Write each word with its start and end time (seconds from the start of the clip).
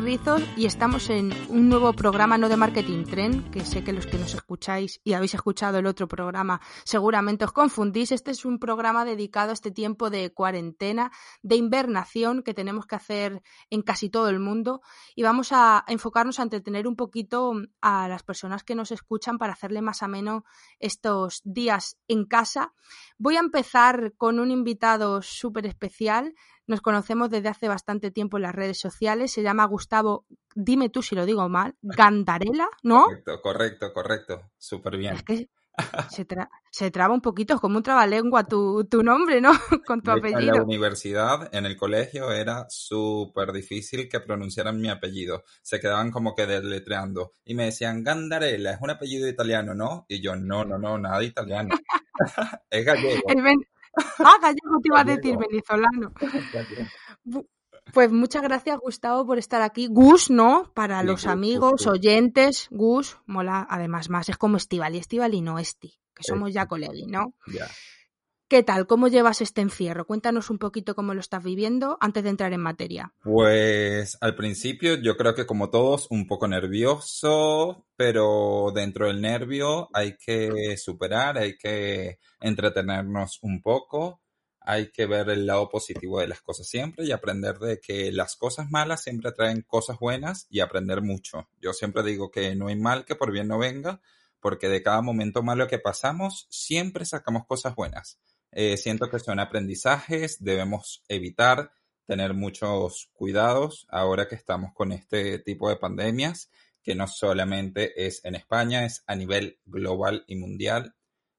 Rizos 0.00 0.42
y 0.56 0.64
estamos 0.64 1.10
en 1.10 1.32
un 1.50 1.68
nuevo 1.68 1.92
programa 1.92 2.38
no 2.38 2.48
de 2.48 2.56
Marketing 2.56 3.04
Trend, 3.04 3.50
que 3.50 3.64
sé 3.64 3.84
que 3.84 3.92
los 3.92 4.06
que 4.06 4.16
nos 4.16 4.32
escucháis 4.32 5.00
y 5.04 5.12
habéis 5.12 5.34
escuchado 5.34 5.78
el 5.78 5.86
otro 5.86 6.08
programa 6.08 6.60
seguramente 6.84 7.44
os 7.44 7.52
confundís. 7.52 8.10
Este 8.10 8.30
es 8.30 8.46
un 8.46 8.58
programa 8.58 9.04
dedicado 9.04 9.50
a 9.50 9.52
este 9.52 9.70
tiempo 9.70 10.08
de 10.08 10.32
cuarentena, 10.32 11.12
de 11.42 11.56
invernación 11.56 12.42
que 12.42 12.54
tenemos 12.54 12.86
que 12.86 12.94
hacer 12.94 13.42
en 13.68 13.82
casi 13.82 14.08
todo 14.08 14.30
el 14.30 14.40
mundo 14.40 14.80
y 15.14 15.24
vamos 15.24 15.50
a 15.52 15.84
enfocarnos 15.86 16.40
a 16.40 16.44
entretener 16.44 16.86
un 16.86 16.96
poquito 16.96 17.52
a 17.82 18.08
las 18.08 18.22
personas 18.22 18.64
que 18.64 18.74
nos 18.74 18.92
escuchan 18.92 19.36
para 19.36 19.52
hacerle 19.52 19.82
más 19.82 20.02
ameno 20.02 20.44
estos 20.78 21.42
días 21.44 21.98
en 22.08 22.24
casa. 22.24 22.72
Voy 23.18 23.36
a 23.36 23.40
empezar 23.40 24.14
con 24.16 24.38
un 24.38 24.50
invitado 24.50 25.20
súper 25.20 25.66
especial. 25.66 26.34
Nos 26.72 26.80
conocemos 26.80 27.28
desde 27.28 27.50
hace 27.50 27.68
bastante 27.68 28.10
tiempo 28.10 28.38
en 28.38 28.44
las 28.44 28.54
redes 28.54 28.80
sociales. 28.80 29.30
Se 29.30 29.42
llama 29.42 29.66
Gustavo, 29.66 30.24
dime 30.54 30.88
tú 30.88 31.02
si 31.02 31.14
lo 31.14 31.26
digo 31.26 31.46
mal, 31.50 31.76
Gandarela, 31.82 32.66
¿no? 32.82 33.04
Correcto, 33.04 33.42
correcto, 33.42 33.92
correcto. 33.92 34.50
Súper 34.56 34.96
bien. 34.96 35.14
se, 36.70 36.90
traba 36.90 37.12
un 37.12 37.20
poquito, 37.20 37.58
como 37.60 37.76
un 37.76 37.82
trabalengua 37.82 38.44
tu, 38.44 38.86
tu 38.86 39.02
nombre, 39.02 39.42
¿no? 39.42 39.52
Con 39.86 40.00
tu 40.00 40.12
apellido. 40.12 40.40
En 40.40 40.46
la 40.46 40.62
universidad, 40.62 41.54
en 41.54 41.66
el 41.66 41.76
colegio, 41.76 42.32
era 42.32 42.64
súper 42.70 43.52
difícil 43.52 44.08
que 44.08 44.20
pronunciaran 44.20 44.80
mi 44.80 44.88
apellido. 44.88 45.44
Se 45.60 45.78
quedaban 45.78 46.10
como 46.10 46.34
que 46.34 46.46
deletreando. 46.46 47.32
Y 47.44 47.54
me 47.54 47.66
decían, 47.66 48.02
Gandarela, 48.02 48.72
es 48.72 48.78
un 48.80 48.88
apellido 48.88 49.28
italiano, 49.28 49.74
¿no? 49.74 50.06
Y 50.08 50.22
yo, 50.22 50.36
no, 50.36 50.64
no, 50.64 50.78
no, 50.78 50.96
nada 50.96 51.22
italiano. 51.22 51.74
es 52.70 52.82
gallego. 52.82 53.20
Ah, 54.18 54.38
gallego 54.40 54.80
te 54.82 54.88
iba 54.88 55.00
a 55.00 55.04
decir, 55.04 55.36
venezolano. 55.36 56.12
Pues 57.92 58.10
muchas 58.10 58.42
gracias, 58.42 58.78
Gustavo, 58.78 59.26
por 59.26 59.38
estar 59.38 59.60
aquí. 59.60 59.88
Gus, 59.90 60.30
¿no? 60.30 60.70
Para 60.72 61.02
los 61.02 61.26
amigos, 61.26 61.86
oyentes, 61.86 62.68
Gus, 62.70 63.18
mola. 63.26 63.66
Además, 63.68 64.08
más 64.08 64.28
es 64.28 64.38
como 64.38 64.56
Estival 64.56 64.94
y 64.94 64.98
Estival 64.98 65.34
y 65.34 65.42
no 65.42 65.58
Esti, 65.58 65.98
que 66.14 66.22
somos 66.22 66.54
ya 66.54 66.66
colegui, 66.66 67.06
¿no? 67.06 67.34
Ya. 67.52 67.68
¿Qué 68.52 68.62
tal? 68.62 68.86
¿Cómo 68.86 69.08
llevas 69.08 69.40
este 69.40 69.62
encierro? 69.62 70.06
Cuéntanos 70.06 70.50
un 70.50 70.58
poquito 70.58 70.94
cómo 70.94 71.14
lo 71.14 71.20
estás 71.20 71.42
viviendo 71.42 71.96
antes 72.02 72.22
de 72.22 72.28
entrar 72.28 72.52
en 72.52 72.60
materia. 72.60 73.14
Pues 73.22 74.18
al 74.20 74.36
principio 74.36 74.96
yo 74.96 75.16
creo 75.16 75.34
que 75.34 75.46
como 75.46 75.70
todos 75.70 76.06
un 76.10 76.26
poco 76.26 76.46
nervioso, 76.46 77.86
pero 77.96 78.70
dentro 78.74 79.06
del 79.06 79.22
nervio 79.22 79.88
hay 79.94 80.18
que 80.18 80.76
superar, 80.76 81.38
hay 81.38 81.56
que 81.56 82.18
entretenernos 82.42 83.38
un 83.40 83.62
poco, 83.62 84.20
hay 84.60 84.90
que 84.90 85.06
ver 85.06 85.30
el 85.30 85.46
lado 85.46 85.70
positivo 85.70 86.20
de 86.20 86.28
las 86.28 86.42
cosas 86.42 86.68
siempre 86.68 87.06
y 87.06 87.12
aprender 87.12 87.58
de 87.58 87.80
que 87.80 88.12
las 88.12 88.36
cosas 88.36 88.70
malas 88.70 89.02
siempre 89.02 89.32
traen 89.32 89.62
cosas 89.62 89.98
buenas 89.98 90.46
y 90.50 90.60
aprender 90.60 91.00
mucho. 91.00 91.48
Yo 91.58 91.72
siempre 91.72 92.02
digo 92.02 92.30
que 92.30 92.54
no 92.54 92.66
hay 92.66 92.76
mal 92.76 93.06
que 93.06 93.16
por 93.16 93.32
bien 93.32 93.48
no 93.48 93.56
venga, 93.56 94.02
porque 94.40 94.68
de 94.68 94.82
cada 94.82 95.00
momento 95.00 95.42
malo 95.42 95.68
que 95.68 95.78
pasamos 95.78 96.48
siempre 96.50 97.06
sacamos 97.06 97.46
cosas 97.46 97.74
buenas 97.74 98.18
eh, 98.52 98.76
siento 98.76 99.10
que 99.10 99.18
son 99.18 99.40
aprendizajes, 99.40 100.36
debemos 100.42 101.02
evitar 101.08 101.72
tener 102.06 102.34
muchos 102.34 103.08
cuidados 103.12 103.86
ahora 103.88 104.28
que 104.28 104.34
estamos 104.34 104.72
con 104.74 104.92
este 104.92 105.38
tipo 105.38 105.70
de 105.70 105.76
pandemias, 105.76 106.50
que 106.82 106.94
no 106.94 107.06
solamente 107.06 108.06
es 108.06 108.24
en 108.24 108.34
España, 108.34 108.84
es 108.84 109.02
a 109.06 109.14
nivel 109.14 109.58
global 109.64 110.24
y 110.26 110.36
mundial. 110.36 110.94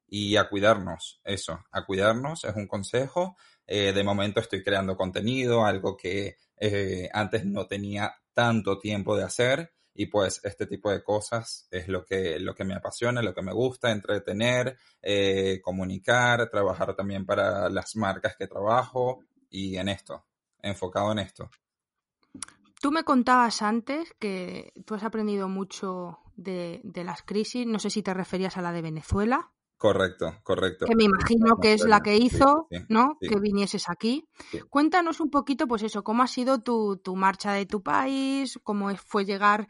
Y 0.08 0.36
a 0.36 0.48
cuidarnos, 0.48 1.22
eso, 1.24 1.64
a 1.72 1.86
cuidarnos 1.86 2.44
es 2.44 2.56
un 2.56 2.68
consejo. 2.68 3.36
Eh, 3.66 3.94
de 3.94 4.04
momento 4.04 4.40
estoy 4.40 4.64
creando 4.64 4.96
contenido, 4.96 5.66
algo 5.66 5.98
que 5.98 6.38
eh, 6.58 7.10
antes 7.14 7.46
no 7.46 7.66
tenía 7.66 8.14
tanto 8.34 8.78
tiempo 8.80 9.18
de 9.18 9.24
hacer 9.24 9.74
y 9.94 10.08
pues 10.08 10.42
este 10.44 10.66
tipo 10.66 10.90
de 10.90 11.04
cosas 11.04 11.68
es 11.70 11.88
lo 11.88 12.04
que, 12.04 12.40
lo 12.40 12.56
que 12.56 12.64
me 12.64 12.76
apasiona, 12.76 13.22
lo 13.22 13.34
que 13.34 13.42
me 13.42 13.54
gusta, 13.54 13.92
entretener, 13.92 14.78
eh, 15.02 15.62
comunicar, 15.62 16.50
trabajar 16.50 16.96
también 16.96 17.26
para 17.26 17.70
las 17.70 17.96
marcas 17.96 18.36
que 18.38 18.48
trabajo 18.48 19.24
y 19.50 19.78
en 19.78 19.90
esto, 19.90 20.26
enfocado 20.62 21.12
en 21.12 21.20
esto. 21.20 21.50
Tú 22.82 22.92
me 22.92 23.04
contabas 23.04 23.62
antes 23.62 24.14
que 24.20 24.74
tú 24.86 24.96
has 24.96 25.04
aprendido 25.04 25.48
mucho 25.48 26.20
de, 26.36 26.82
de 26.84 27.04
las 27.04 27.22
crisis, 27.22 27.66
no 27.68 27.80
sé 27.80 27.90
si 27.90 28.02
te 28.02 28.14
referías 28.14 28.58
a 28.58 28.62
la 28.62 28.72
de 28.72 28.82
Venezuela. 28.82 29.52
Correcto, 29.78 30.34
correcto. 30.44 30.86
Que 30.86 30.96
me 30.96 31.04
imagino 31.04 31.58
que 31.58 31.74
es 31.74 31.84
la 31.84 32.02
que 32.02 32.16
hizo, 32.16 32.68
¿no? 32.88 33.18
Que 33.20 33.40
vinieses 33.40 33.90
aquí. 33.90 34.26
Cuéntanos 34.70 35.20
un 35.20 35.30
poquito, 35.30 35.68
pues 35.68 35.84
eso, 35.84 36.04
cómo 36.04 36.24
ha 36.24 36.28
sido 36.28 36.62
tu, 36.62 36.98
tu 36.98 37.16
marcha 37.16 37.52
de 37.52 37.66
tu 37.66 37.84
país, 37.84 38.60
cómo 38.64 38.96
fue 38.96 39.26
llegar 39.26 39.68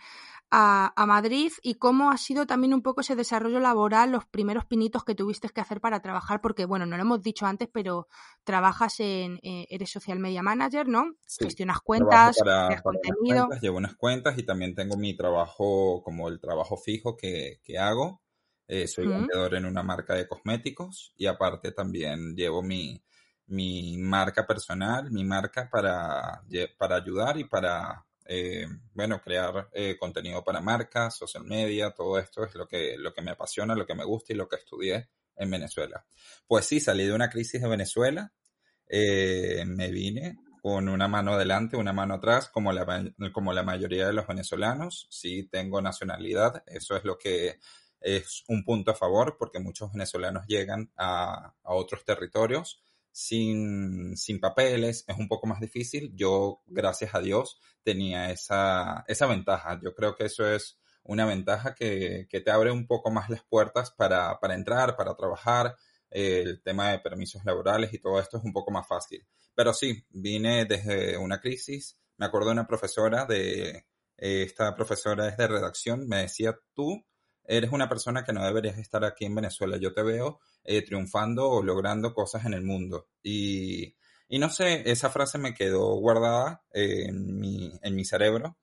a, 0.52 0.94
a, 0.96 1.08
Madrid 1.08 1.52
y 1.64 1.76
cómo 1.76 2.12
ha 2.12 2.18
sido 2.18 2.46
también 2.46 2.76
un 2.76 2.84
poco 2.84 3.02
ese 3.02 3.16
desarrollo 3.16 3.60
laboral, 3.60 4.12
los 4.12 4.28
primeros 4.28 4.66
pinitos 4.66 5.04
que 5.04 5.16
tuviste 5.16 5.50
que 5.50 5.62
hacer 5.62 5.82
para 5.82 6.00
trabajar, 6.00 6.42
porque 6.42 6.66
bueno, 6.66 6.86
no 6.86 6.96
lo 6.96 7.02
hemos 7.02 7.24
dicho 7.24 7.48
antes, 7.48 7.68
pero 7.74 8.08
trabajas 8.44 9.00
en, 9.00 9.40
eh, 9.42 9.66
eres 9.72 9.90
social 9.90 10.20
media 10.20 10.44
manager, 10.44 10.88
¿no? 10.88 11.16
Gestionas 11.26 11.80
cuentas, 11.80 12.38
para, 12.38 12.80
contenido. 12.84 13.50
llevo 13.62 13.78
unas 13.78 13.96
cuentas 13.96 14.38
y 14.38 14.44
también 14.44 14.76
tengo 14.76 14.96
mi 14.96 15.18
trabajo 15.18 16.04
como 16.04 16.30
el 16.30 16.40
trabajo 16.40 16.78
fijo 16.78 17.18
que, 17.18 17.60
que 17.64 17.80
hago 17.80 18.23
eh, 18.68 18.88
soy 18.88 19.08
vendedor 19.08 19.56
en 19.56 19.66
una 19.66 19.84
marca 19.84 20.16
de 20.16 20.28
cosméticos 20.28 21.14
y 21.18 21.26
aparte 21.26 21.72
también 21.72 22.36
llevo 22.36 22.62
mi, 22.62 23.04
mi 23.48 23.98
marca 23.98 24.48
personal, 24.48 25.12
mi 25.12 25.24
marca 25.24 25.70
para, 25.70 26.42
para 26.78 26.96
ayudar 26.96 27.38
y 27.38 27.44
para, 27.44 28.06
eh, 28.26 28.68
bueno, 28.94 29.22
crear 29.22 29.70
eh, 29.74 29.98
contenido 30.00 30.44
para 30.44 30.62
marcas, 30.62 31.18
social 31.18 31.44
media, 31.44 31.92
todo 31.92 32.18
esto 32.18 32.46
es 32.46 32.56
lo 32.56 32.68
que, 32.68 32.98
lo 32.98 33.14
que 33.14 33.22
me 33.22 33.32
apasiona, 33.32 33.76
lo 33.76 33.86
que 33.86 33.96
me 33.96 34.06
gusta 34.06 34.34
y 34.34 34.38
lo 34.38 34.48
que 34.48 34.56
estudié 34.56 35.10
en 35.36 35.52
Venezuela. 35.52 36.06
Pues 36.48 36.66
sí, 36.66 36.80
salí 36.80 37.06
de 37.06 37.14
una 37.14 37.30
crisis 37.30 37.62
de 37.62 37.68
Venezuela, 37.68 38.32
me 38.90 39.92
vine 39.92 40.38
con 40.64 40.88
una 40.88 41.10
mano 41.10 41.34
adelante, 41.34 41.76
una 41.76 41.92
mano 41.92 42.14
atrás, 42.14 42.48
como 42.48 42.72
la, 42.72 43.12
como 43.34 43.52
la 43.52 43.64
mayoría 43.64 44.08
de 44.08 44.14
los 44.14 44.26
venezolanos. 44.26 45.08
Sí, 45.10 45.50
tengo 45.52 45.82
nacionalidad, 45.82 46.64
eso 46.68 46.96
es 46.96 47.04
lo 47.04 47.18
que 47.18 47.60
es 48.04 48.44
un 48.48 48.64
punto 48.64 48.92
a 48.92 48.96
favor 48.96 49.38
porque 49.38 49.60
muchos 49.60 49.92
venezolanos 49.92 50.46
llegan 50.48 50.92
a, 50.98 51.56
otros 51.64 52.04
territorios 52.06 52.84
sin, 53.12 54.16
papeles, 54.42 55.06
es 55.08 55.18
un 55.18 55.28
poco 55.28 55.48
más 55.48 55.60
difícil. 55.60 56.12
Yo, 56.16 56.62
gracias 56.68 57.16
a 57.16 57.22
Dios, 57.22 57.60
tenía 57.84 58.32
esa, 58.32 59.06
esa 59.08 59.28
ventaja. 59.28 59.80
Yo 59.82 59.94
creo 59.96 60.16
que 60.16 60.26
eso 60.26 60.46
es 60.46 60.80
una 61.04 61.26
ventaja 61.26 61.74
que, 61.76 62.28
te 62.30 62.52
abre 62.52 62.72
un 62.72 62.88
poco 62.88 63.12
más 63.12 63.30
las 63.30 63.44
puertas 63.44 63.92
para, 63.92 64.38
entrar, 64.50 64.96
para 64.96 65.16
trabajar. 65.16 65.76
El 66.10 66.62
tema 66.62 66.92
de 66.92 67.00
permisos 67.00 67.44
laborales 67.44 67.92
y 67.92 67.98
todo 67.98 68.20
esto 68.20 68.38
es 68.38 68.44
un 68.44 68.54
poco 68.54 68.70
más 68.70 68.88
fácil. 68.88 69.26
Pero 69.56 69.74
sí, 69.74 70.06
vine 70.10 70.66
desde 70.66 71.18
una 71.18 71.40
crisis. 71.40 71.98
Me 72.18 72.28
acuerdo 72.28 72.50
de 72.50 72.54
una 72.54 72.68
profesora 72.68 73.26
de, 73.26 73.86
esta 74.18 74.76
profesora 74.76 75.28
es 75.28 75.38
de 75.38 75.48
redacción, 75.48 76.08
me 76.08 76.22
decía, 76.22 76.58
tú 76.74 77.04
eres 77.46 77.72
una 77.72 77.90
persona 77.90 78.24
que 78.24 78.34
no 78.34 78.44
deberías 78.44 78.78
estar 78.78 79.04
aquí 79.04 79.26
en 79.26 79.36
Venezuela. 79.36 79.78
Yo 79.78 79.94
te 79.94 80.04
veo 80.04 80.40
eh, 80.64 80.82
triunfando 80.82 81.50
o 81.50 81.64
logrando 81.64 82.14
cosas 82.14 82.46
en 82.46 82.54
el 82.54 82.64
mundo. 82.64 83.08
Y, 83.22 83.96
y, 84.28 84.40
no 84.40 84.50
sé, 84.50 84.90
esa 84.90 85.10
frase 85.10 85.38
me 85.38 85.54
quedó 85.54 85.96
guardada 85.96 86.64
en, 86.72 87.40
mi, 87.40 87.72
en 87.82 87.96
mi 87.96 88.06
cerebro. 88.06 88.58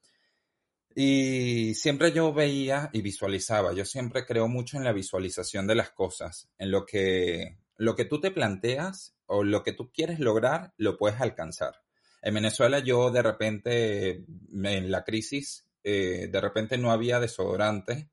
Y 0.95 1.75
siempre 1.75 2.13
yo 2.13 2.33
veía 2.33 2.91
y 2.93 3.03
visualizaba. 3.03 3.73
Yo 3.73 3.85
siempre 3.85 4.27
creo 4.27 4.49
mucho 4.49 4.77
en 4.77 4.85
la 4.85 4.93
visualización 4.93 5.67
de 5.67 5.77
las 5.77 5.91
cosas, 5.91 6.49
en 6.59 6.71
lo 6.71 6.85
que, 6.85 7.59
lo 7.77 7.95
que 7.95 8.05
tú 8.05 8.21
te 8.21 8.31
planteas 8.31 9.15
o 9.27 9.45
lo 9.45 9.63
que 9.63 9.73
tú 9.73 9.93
quieres 9.93 10.19
lograr, 10.19 10.75
lo 10.77 10.97
puedes 10.99 11.21
alcanzar. 11.21 11.83
En 12.23 12.35
Venezuela 12.35 12.81
yo 12.81 13.11
de 13.11 13.23
repente, 13.23 14.25
en 14.53 14.91
la 14.91 15.05
crisis, 15.05 15.67
eh, 15.83 16.29
de 16.31 16.41
repente 16.41 16.77
no 16.77 16.91
había 16.91 17.21
desodorante, 17.21 18.11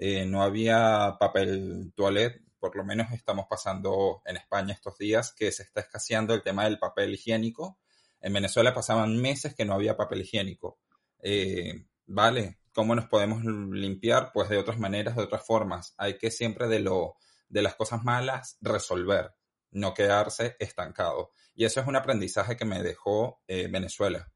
eh, 0.00 0.24
no 0.24 0.44
había 0.44 1.16
papel 1.18 1.92
toilet, 1.96 2.40
por 2.60 2.76
lo 2.76 2.84
menos 2.84 3.10
estamos 3.10 3.46
pasando 3.50 4.22
en 4.24 4.36
España 4.36 4.72
estos 4.72 4.96
días 4.96 5.32
que 5.32 5.50
se 5.50 5.64
está 5.64 5.80
escaseando 5.80 6.34
el 6.34 6.44
tema 6.44 6.64
del 6.64 6.78
papel 6.78 7.14
higiénico. 7.14 7.80
En 8.20 8.32
Venezuela 8.32 8.72
pasaban 8.72 9.20
meses 9.20 9.56
que 9.56 9.64
no 9.64 9.74
había 9.74 9.96
papel 9.96 10.20
higiénico. 10.20 10.78
Eh, 11.20 11.86
vale, 12.06 12.60
¿cómo 12.72 12.94
nos 12.94 13.06
podemos 13.06 13.44
limpiar? 13.44 14.30
Pues 14.32 14.48
de 14.48 14.58
otras 14.58 14.78
maneras, 14.78 15.16
de 15.16 15.24
otras 15.24 15.44
formas. 15.44 15.94
Hay 15.98 16.16
que 16.16 16.30
siempre 16.30 16.68
de, 16.68 16.78
lo, 16.78 17.16
de 17.48 17.62
las 17.62 17.74
cosas 17.74 18.04
malas 18.04 18.56
resolver, 18.60 19.34
no 19.72 19.94
quedarse 19.94 20.54
estancado. 20.60 21.32
Y 21.56 21.64
eso 21.64 21.80
es 21.80 21.88
un 21.88 21.96
aprendizaje 21.96 22.56
que 22.56 22.64
me 22.64 22.84
dejó 22.84 23.42
eh, 23.48 23.66
Venezuela. 23.66 24.32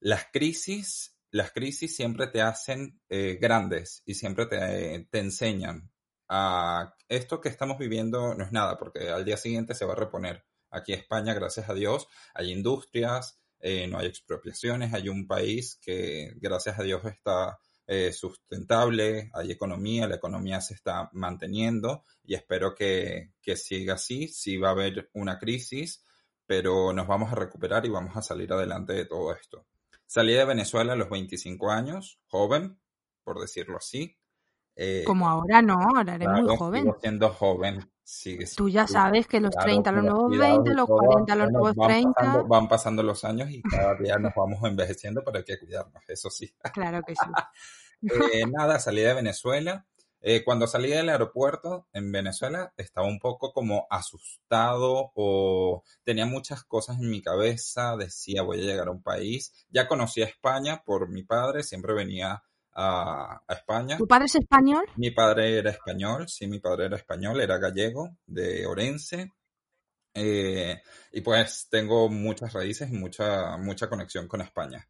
Las 0.00 0.26
crisis, 0.30 1.17
las 1.30 1.52
crisis 1.52 1.94
siempre 1.94 2.26
te 2.28 2.40
hacen 2.40 3.00
eh, 3.08 3.38
grandes 3.40 4.02
y 4.06 4.14
siempre 4.14 4.46
te, 4.46 5.06
te 5.10 5.18
enseñan 5.18 5.90
a 6.28 6.94
esto 7.08 7.40
que 7.40 7.48
estamos 7.48 7.78
viviendo 7.78 8.34
no 8.34 8.44
es 8.44 8.52
nada, 8.52 8.76
porque 8.78 9.08
al 9.08 9.24
día 9.24 9.36
siguiente 9.36 9.74
se 9.74 9.84
va 9.84 9.92
a 9.92 9.96
reponer. 9.96 10.44
Aquí 10.70 10.92
España, 10.92 11.32
gracias 11.32 11.70
a 11.70 11.74
Dios, 11.74 12.06
hay 12.34 12.52
industrias, 12.52 13.40
no 13.62 13.98
hay 13.98 14.06
expropiaciones, 14.06 14.92
hay 14.92 15.08
un 15.08 15.26
país 15.26 15.78
que, 15.80 16.34
gracias 16.36 16.78
a 16.78 16.82
Dios, 16.82 17.02
está 17.06 17.58
eh, 17.90 18.12
sustentable, 18.12 19.30
hay 19.32 19.50
economía, 19.50 20.06
la 20.06 20.16
economía 20.16 20.60
se 20.60 20.74
está 20.74 21.08
manteniendo 21.14 22.04
y 22.22 22.34
espero 22.34 22.74
que, 22.74 23.32
que 23.40 23.56
siga 23.56 23.94
así. 23.94 24.28
Sí 24.28 24.58
va 24.58 24.68
a 24.68 24.72
haber 24.72 25.08
una 25.14 25.38
crisis, 25.38 26.04
pero 26.44 26.92
nos 26.92 27.06
vamos 27.06 27.32
a 27.32 27.36
recuperar 27.36 27.86
y 27.86 27.88
vamos 27.88 28.14
a 28.14 28.20
salir 28.20 28.52
adelante 28.52 28.92
de 28.92 29.06
todo 29.06 29.34
esto. 29.34 29.66
Salí 30.08 30.32
de 30.32 30.46
Venezuela 30.46 30.94
a 30.94 30.96
los 30.96 31.10
25 31.10 31.70
años, 31.70 32.18
joven, 32.28 32.80
por 33.22 33.38
decirlo 33.38 33.76
así. 33.76 34.18
Eh, 34.74 35.04
Como 35.06 35.28
ahora 35.28 35.60
no, 35.60 35.74
ahora 35.74 36.14
eres 36.14 36.28
muy 36.30 36.56
joven. 36.56 36.84
Sigo 36.84 36.98
siendo 36.98 37.28
joven. 37.28 37.92
Tú 38.56 38.70
ya 38.70 38.86
sabes 38.86 39.26
que 39.26 39.38
los 39.38 39.54
30 39.54 39.92
los 39.92 40.04
nuevos 40.04 40.38
20, 40.38 40.72
los 40.72 40.86
40 40.86 41.34
los 41.36 41.50
nuevos 41.50 41.76
30. 41.76 42.44
van 42.48 42.68
pasando 42.68 43.02
los 43.02 43.22
años 43.24 43.50
y 43.50 43.60
cada 43.60 43.96
día 43.96 44.16
nos 44.16 44.32
vamos 44.34 44.60
envejeciendo, 44.64 45.22
pero 45.22 45.36
hay 45.36 45.44
que 45.44 45.58
cuidarnos, 45.58 46.02
eso 46.08 46.30
sí. 46.30 46.50
Claro 46.72 47.02
que 47.06 47.14
sí. 47.14 47.30
eh, 48.32 48.46
nada, 48.46 48.78
salí 48.78 49.02
de 49.02 49.12
Venezuela. 49.12 49.86
Eh, 50.20 50.42
cuando 50.44 50.66
salí 50.66 50.90
del 50.90 51.08
aeropuerto 51.08 51.86
en 51.92 52.10
Venezuela 52.10 52.72
estaba 52.76 53.06
un 53.06 53.20
poco 53.20 53.52
como 53.52 53.86
asustado 53.88 55.12
o 55.14 55.84
tenía 56.02 56.26
muchas 56.26 56.64
cosas 56.64 56.98
en 56.98 57.08
mi 57.08 57.22
cabeza, 57.22 57.96
decía 57.96 58.42
voy 58.42 58.60
a 58.60 58.64
llegar 58.64 58.88
a 58.88 58.92
un 58.92 59.02
país. 59.02 59.52
Ya 59.70 59.86
conocía 59.86 60.26
España 60.26 60.82
por 60.84 61.08
mi 61.08 61.22
padre, 61.22 61.62
siempre 61.62 61.94
venía 61.94 62.42
a, 62.74 63.42
España. 63.48 63.96
¿Tu 63.96 64.06
padre 64.06 64.26
es 64.26 64.34
español? 64.36 64.84
Mi 64.96 65.10
padre 65.10 65.58
era 65.58 65.70
español, 65.70 66.28
sí, 66.28 66.46
mi 66.46 66.60
padre 66.60 66.86
era 66.86 66.96
español, 66.96 67.40
era 67.40 67.58
gallego, 67.58 68.16
de 68.26 68.66
Orense. 68.66 69.32
Eh, 70.14 70.80
y 71.12 71.20
pues 71.20 71.68
tengo 71.70 72.08
muchas 72.08 72.52
raíces 72.52 72.90
y 72.90 72.94
mucha, 72.94 73.56
mucha 73.56 73.88
conexión 73.88 74.26
con 74.26 74.40
España. 74.40 74.88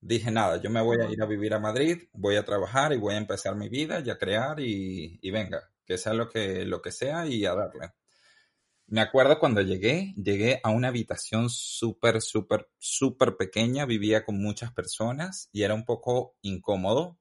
Dije, 0.00 0.30
nada, 0.30 0.60
yo 0.60 0.70
me 0.70 0.80
voy 0.80 0.98
a 1.00 1.10
ir 1.10 1.22
a 1.22 1.26
vivir 1.26 1.52
a 1.54 1.58
Madrid, 1.58 2.04
voy 2.12 2.36
a 2.36 2.44
trabajar 2.44 2.92
y 2.92 2.96
voy 2.96 3.14
a 3.14 3.18
empezar 3.18 3.54
mi 3.54 3.68
vida 3.68 4.00
y 4.00 4.10
a 4.10 4.18
crear 4.18 4.58
y, 4.60 5.18
y 5.20 5.30
venga, 5.30 5.70
que 5.84 5.98
sea 5.98 6.14
lo 6.14 6.28
que, 6.28 6.64
lo 6.64 6.80
que 6.80 6.90
sea 6.90 7.26
y 7.26 7.44
a 7.44 7.54
darle. 7.54 7.92
Me 8.86 9.02
acuerdo 9.02 9.38
cuando 9.38 9.60
llegué, 9.60 10.14
llegué 10.16 10.60
a 10.62 10.70
una 10.70 10.88
habitación 10.88 11.48
súper, 11.50 12.20
súper, 12.22 12.68
súper 12.78 13.36
pequeña, 13.36 13.86
vivía 13.86 14.24
con 14.24 14.40
muchas 14.40 14.72
personas 14.72 15.48
y 15.52 15.62
era 15.62 15.74
un 15.74 15.84
poco 15.84 16.34
incómodo 16.42 17.20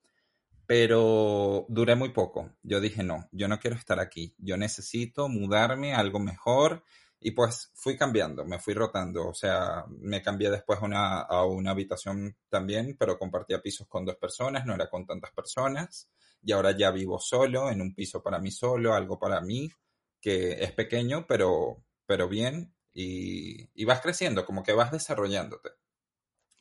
pero 0.70 1.66
duré 1.68 1.96
muy 1.96 2.10
poco. 2.10 2.52
Yo 2.62 2.80
dije, 2.80 3.02
no, 3.02 3.28
yo 3.32 3.48
no 3.48 3.58
quiero 3.60 3.76
estar 3.76 4.00
aquí, 4.00 4.36
yo 4.38 4.56
necesito 4.56 5.28
mudarme 5.28 5.96
a 5.96 5.98
algo 5.98 6.20
mejor 6.20 6.84
y 7.20 7.32
pues 7.32 7.72
fui 7.74 7.98
cambiando, 7.98 8.46
me 8.46 8.60
fui 8.60 8.74
rotando, 8.74 9.30
o 9.30 9.34
sea, 9.34 9.84
me 9.90 10.22
cambié 10.22 10.50
después 10.50 10.80
a 10.80 10.86
una, 10.86 11.20
a 11.22 11.46
una 11.46 11.72
habitación 11.72 12.38
también, 12.48 12.96
pero 12.98 13.20
compartía 13.20 13.62
pisos 13.62 13.88
con 13.88 14.06
dos 14.06 14.16
personas, 14.16 14.66
no 14.66 14.74
era 14.74 14.90
con 14.90 15.06
tantas 15.06 15.32
personas 15.32 16.10
y 16.42 16.52
ahora 16.54 16.72
ya 16.78 16.92
vivo 16.92 17.20
solo, 17.20 17.70
en 17.70 17.82
un 17.82 17.94
piso 17.94 18.24
para 18.24 18.40
mí 18.40 18.52
solo, 18.52 18.94
algo 18.94 19.20
para 19.20 19.42
mí, 19.42 19.70
que 20.22 20.64
es 20.64 20.72
pequeño, 20.72 21.26
pero, 21.28 21.84
pero 22.06 22.30
bien 22.30 22.74
y, 22.94 23.70
y 23.74 23.86
vas 23.86 24.02
creciendo, 24.02 24.46
como 24.46 24.64
que 24.64 24.74
vas 24.74 24.92
desarrollándote. 24.92 25.70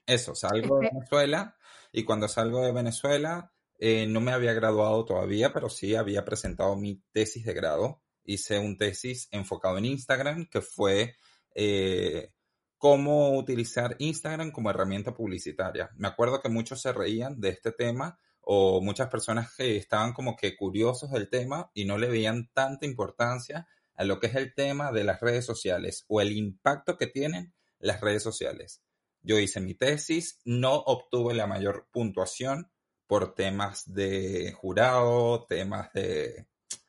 Eso, 0.07 0.35
salgo 0.35 0.81
de 0.81 0.91
Venezuela 0.93 1.57
y 1.93 2.05
cuando 2.05 2.29
salgo 2.29 2.63
de 2.63 2.73
Venezuela 2.73 3.53
eh, 3.79 4.07
no 4.09 4.21
me 4.21 4.33
había 4.33 4.53
graduado 4.55 5.05
todavía, 5.05 5.53
pero 5.53 5.69
sí 5.69 5.95
había 5.95 6.25
presentado 6.25 6.75
mi 6.77 7.03
tesis 7.13 7.45
de 7.45 7.55
grado. 7.55 8.03
Hice 8.29 8.59
un 8.59 8.77
tesis 8.77 9.29
enfocado 9.31 9.79
en 9.79 9.87
Instagram, 9.87 10.47
que 10.51 10.61
fue 10.61 11.17
eh, 11.55 12.31
cómo 12.77 13.39
utilizar 13.39 13.97
Instagram 13.99 14.51
como 14.51 14.69
herramienta 14.69 15.15
publicitaria. 15.15 15.91
Me 15.97 16.09
acuerdo 16.09 16.41
que 16.43 16.51
muchos 16.51 16.83
se 16.83 16.93
reían 16.93 17.41
de 17.41 17.49
este 17.49 17.73
tema 17.73 18.21
o 18.43 18.83
muchas 18.83 19.09
personas 19.09 19.55
que 19.57 19.77
estaban 19.77 20.13
como 20.13 20.37
que 20.37 20.57
curiosos 20.57 21.11
del 21.11 21.31
tema 21.31 21.71
y 21.73 21.87
no 21.87 21.97
le 21.97 22.09
veían 22.11 22.51
tanta 22.53 22.85
importancia 22.85 23.67
a 23.95 24.05
lo 24.05 24.21
que 24.21 24.27
es 24.27 24.35
el 24.35 24.55
tema 24.55 24.93
de 24.93 25.05
las 25.05 25.21
redes 25.21 25.47
sociales 25.47 26.05
o 26.09 26.21
el 26.21 26.33
impacto 26.33 26.99
que 26.99 27.07
tienen 27.07 27.55
las 27.79 28.03
redes 28.03 28.23
sociales. 28.23 28.83
Yo 29.23 29.39
hice 29.39 29.61
mi 29.61 29.75
tesis, 29.75 30.41
no 30.45 30.75
obtuve 30.75 31.33
la 31.33 31.47
mayor 31.47 31.89
puntuación, 31.91 32.71
por 33.09 33.35
temas 33.35 33.93
de 33.93 34.53
jurado, 34.53 35.47
temas 35.47 35.91
de... 35.95 36.47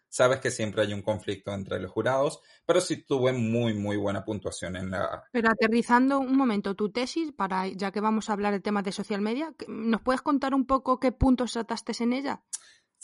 Sabes 0.09 0.39
que 0.39 0.50
siempre 0.50 0.81
hay 0.81 0.94
un 0.94 1.03
conflicto 1.03 1.53
entre 1.53 1.79
los 1.79 1.91
jurados, 1.91 2.41
pero 2.65 2.81
sí 2.81 3.03
tuve 3.03 3.31
muy, 3.31 3.75
muy 3.75 3.95
buena 3.95 4.25
puntuación 4.25 4.75
en 4.75 4.89
la... 4.89 5.23
Pero 5.31 5.50
aterrizando 5.50 6.19
un 6.19 6.35
momento, 6.35 6.75
tu 6.75 6.91
tesis, 6.91 7.31
para 7.31 7.67
ya 7.67 7.91
que 7.91 8.01
vamos 8.01 8.29
a 8.29 8.33
hablar 8.33 8.53
de 8.53 8.59
temas 8.59 8.83
de 8.83 8.91
social 8.91 9.21
media, 9.21 9.53
¿nos 9.67 10.01
puedes 10.01 10.21
contar 10.21 10.56
un 10.56 10.65
poco 10.65 11.00
qué 11.00 11.11
puntos 11.11 11.53
trataste 11.53 11.94
en 12.03 12.13
ella? 12.13 12.41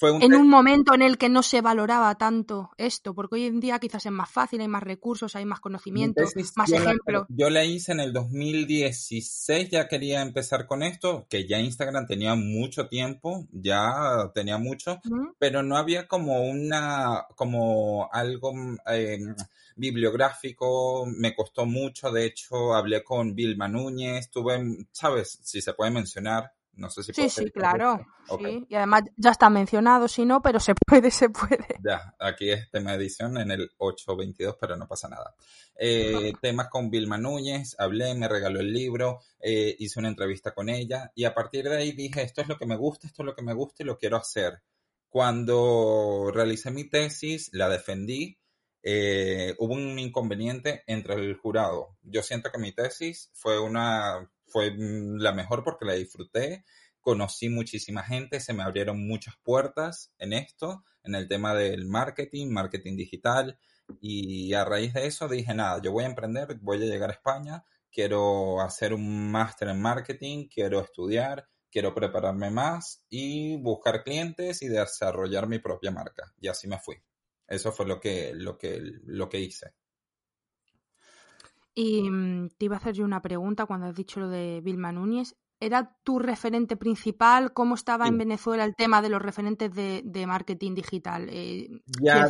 En 0.02 0.34
un 0.36 0.50
momento 0.50 0.94
en 0.94 1.02
el 1.02 1.18
que 1.18 1.30
no 1.30 1.42
se 1.44 1.62
valoraba 1.62 2.16
tanto 2.16 2.72
esto, 2.78 3.14
porque 3.14 3.36
hoy 3.36 3.46
en 3.46 3.60
día 3.60 3.80
quizás 3.80 4.06
es 4.06 4.12
más 4.12 4.30
fácil, 4.30 4.62
hay 4.62 4.68
más 4.68 4.84
recursos, 4.84 5.36
hay 5.36 5.46
más 5.46 5.60
conocimiento, 5.60 6.24
más 6.56 6.72
ejemplos. 6.72 7.26
yo 7.30 7.50
la 7.50 7.64
hice 7.64 7.94
en 7.94 8.02
el 8.02 8.14
2016, 8.14 9.70
ya 9.70 9.88
quería 9.88 10.22
empezar 10.22 10.68
con 10.68 10.84
esto, 10.84 11.28
que 11.30 11.48
ya 11.48 11.60
Instagram 11.60 12.08
tenía 12.08 12.36
mucho 12.36 12.88
tiempo, 12.88 13.48
ya 13.52 14.32
tenía 14.34 14.58
mucho, 14.58 15.00
pero 15.40 15.64
no 15.64 15.78
había 15.78 16.08
como 16.08 16.44
una, 16.44 17.26
como 17.36 18.10
algo 18.12 18.54
eh, 18.92 19.20
bibliográfico, 19.76 21.06
me 21.06 21.36
costó 21.36 21.66
mucho, 21.66 22.12
de 22.12 22.26
hecho 22.26 22.74
hablé 22.74 23.04
con 23.04 23.36
Vilma 23.36 23.68
Núñez, 23.68 24.30
tuve, 24.30 24.88
sabes, 24.92 25.40
si 25.42 25.62
se 25.62 25.74
puede 25.74 25.92
mencionar, 25.92 26.54
no 26.76 26.90
sé 26.90 27.04
si 27.04 27.14
Sí, 27.14 27.30
sí, 27.30 27.52
claro. 27.52 28.06
Sí. 28.40 28.66
Y 28.70 28.76
además 28.76 29.04
ya 29.16 29.32
está 29.32 29.50
mencionado, 29.50 30.08
si 30.08 30.26
no, 30.26 30.42
pero 30.42 30.60
se 30.60 30.74
puede, 30.88 31.12
se 31.12 31.30
puede. 31.30 31.80
Ya, 31.84 32.16
aquí 32.20 32.50
es 32.50 32.70
tema 32.72 32.92
de 32.92 32.98
edición 32.98 33.38
en 33.38 33.52
el 33.52 33.72
822, 33.78 34.58
pero 34.60 34.76
no 34.76 34.88
pasa 34.88 35.08
nada. 35.08 35.36
Eh, 35.78 36.34
temas 36.42 36.70
con 36.70 36.90
Vilma 36.90 37.18
Núñez, 37.18 37.76
hablé, 37.80 38.16
me 38.16 38.28
regaló 38.28 38.60
el 38.60 38.72
libro, 38.72 39.20
eh, 39.40 39.76
hice 39.80 40.00
una 40.00 40.08
entrevista 40.08 40.54
con 40.54 40.70
ella 40.70 41.12
y 41.16 41.26
a 41.26 41.34
partir 41.34 41.68
de 41.68 41.78
ahí 41.78 41.92
dije, 41.92 42.22
esto 42.22 42.42
es 42.42 42.48
lo 42.48 42.58
que 42.58 42.66
me 42.66 42.78
gusta, 42.78 43.08
esto 43.08 43.24
es 43.24 43.26
lo 43.26 43.36
que 43.36 43.44
me 43.44 43.54
gusta 43.54 43.84
y 43.84 43.86
lo 43.86 43.98
quiero 43.98 44.18
hacer. 44.18 44.62
Cuando 45.10 46.32
realicé 46.34 46.72
mi 46.72 46.90
tesis, 46.90 47.50
la 47.54 47.70
defendí, 47.70 48.38
eh, 48.88 49.56
hubo 49.58 49.74
un 49.74 49.98
inconveniente 49.98 50.84
entre 50.88 51.16
el 51.16 51.36
jurado. 51.36 51.98
Yo 52.04 52.22
siento 52.22 52.52
que 52.52 52.60
mi 52.60 52.72
tesis 52.72 53.32
fue 53.34 53.60
una 53.60 54.30
fue 54.48 54.72
mm, 54.72 55.18
la 55.18 55.32
mejor 55.32 55.64
porque 55.64 55.86
la 55.86 55.94
disfruté, 55.94 56.66
conocí 57.00 57.50
muchísima 57.50 58.04
gente, 58.04 58.40
se 58.40 58.54
me 58.54 58.64
abrieron 58.64 59.06
muchas 59.06 59.36
puertas 59.44 60.12
en 60.18 60.34
esto, 60.34 60.84
en 61.04 61.16
el 61.16 61.28
tema 61.28 61.54
del 61.54 61.86
marketing, 61.86 62.48
marketing 62.48 62.96
digital, 62.96 63.60
y 64.02 64.54
a 64.54 64.66
raíz 64.66 64.94
de 64.94 65.06
eso 65.06 65.28
dije, 65.28 65.54
nada, 65.54 65.80
yo 65.82 65.92
voy 65.92 66.04
a 66.04 66.08
emprender, 66.08 66.58
voy 66.62 66.78
a 66.78 66.86
llegar 66.86 67.10
a 67.10 67.14
España, 67.14 67.64
quiero 67.92 68.62
hacer 68.62 68.94
un 68.94 69.32
máster 69.32 69.70
en 69.70 69.82
marketing, 69.82 70.48
quiero 70.48 70.82
estudiar, 70.82 71.48
quiero 71.72 71.94
prepararme 71.94 72.50
más 72.50 73.06
y 73.10 73.58
buscar 73.58 74.04
clientes 74.04 74.62
y 74.62 74.68
desarrollar 74.68 75.48
mi 75.48 75.60
propia 75.60 75.92
marca. 75.92 76.34
Y 76.40 76.48
así 76.48 76.68
me 76.68 76.80
fui. 76.80 76.96
Eso 77.48 77.72
fue 77.72 77.86
lo 77.86 78.00
que, 78.00 78.34
lo 78.34 78.58
que, 78.58 78.82
lo 78.82 79.30
que 79.30 79.40
hice. 79.40 79.76
Y 81.76 82.10
mm, 82.10 82.52
te 82.58 82.66
iba 82.66 82.76
a 82.76 82.80
hacer 82.80 82.96
yo 82.96 83.04
una 83.04 83.22
pregunta 83.22 83.66
cuando 83.66 83.88
has 83.88 83.96
dicho 83.96 84.22
lo 84.22 84.30
de 84.30 84.62
Vilma 84.64 84.94
Núñez. 84.94 85.36
¿Era 85.58 85.98
tu 86.04 86.20
referente 86.20 86.76
principal? 86.76 87.54
¿Cómo 87.54 87.76
estaba 87.76 88.08
en 88.08 88.18
Venezuela 88.18 88.66
el 88.66 88.76
tema 88.76 89.02
de 89.02 89.08
los 89.08 89.22
referentes 89.22 89.74
de, 89.74 90.26
marketing 90.28 90.76
digital? 90.76 91.30
Eh, 91.32 91.70
ya, 92.02 92.28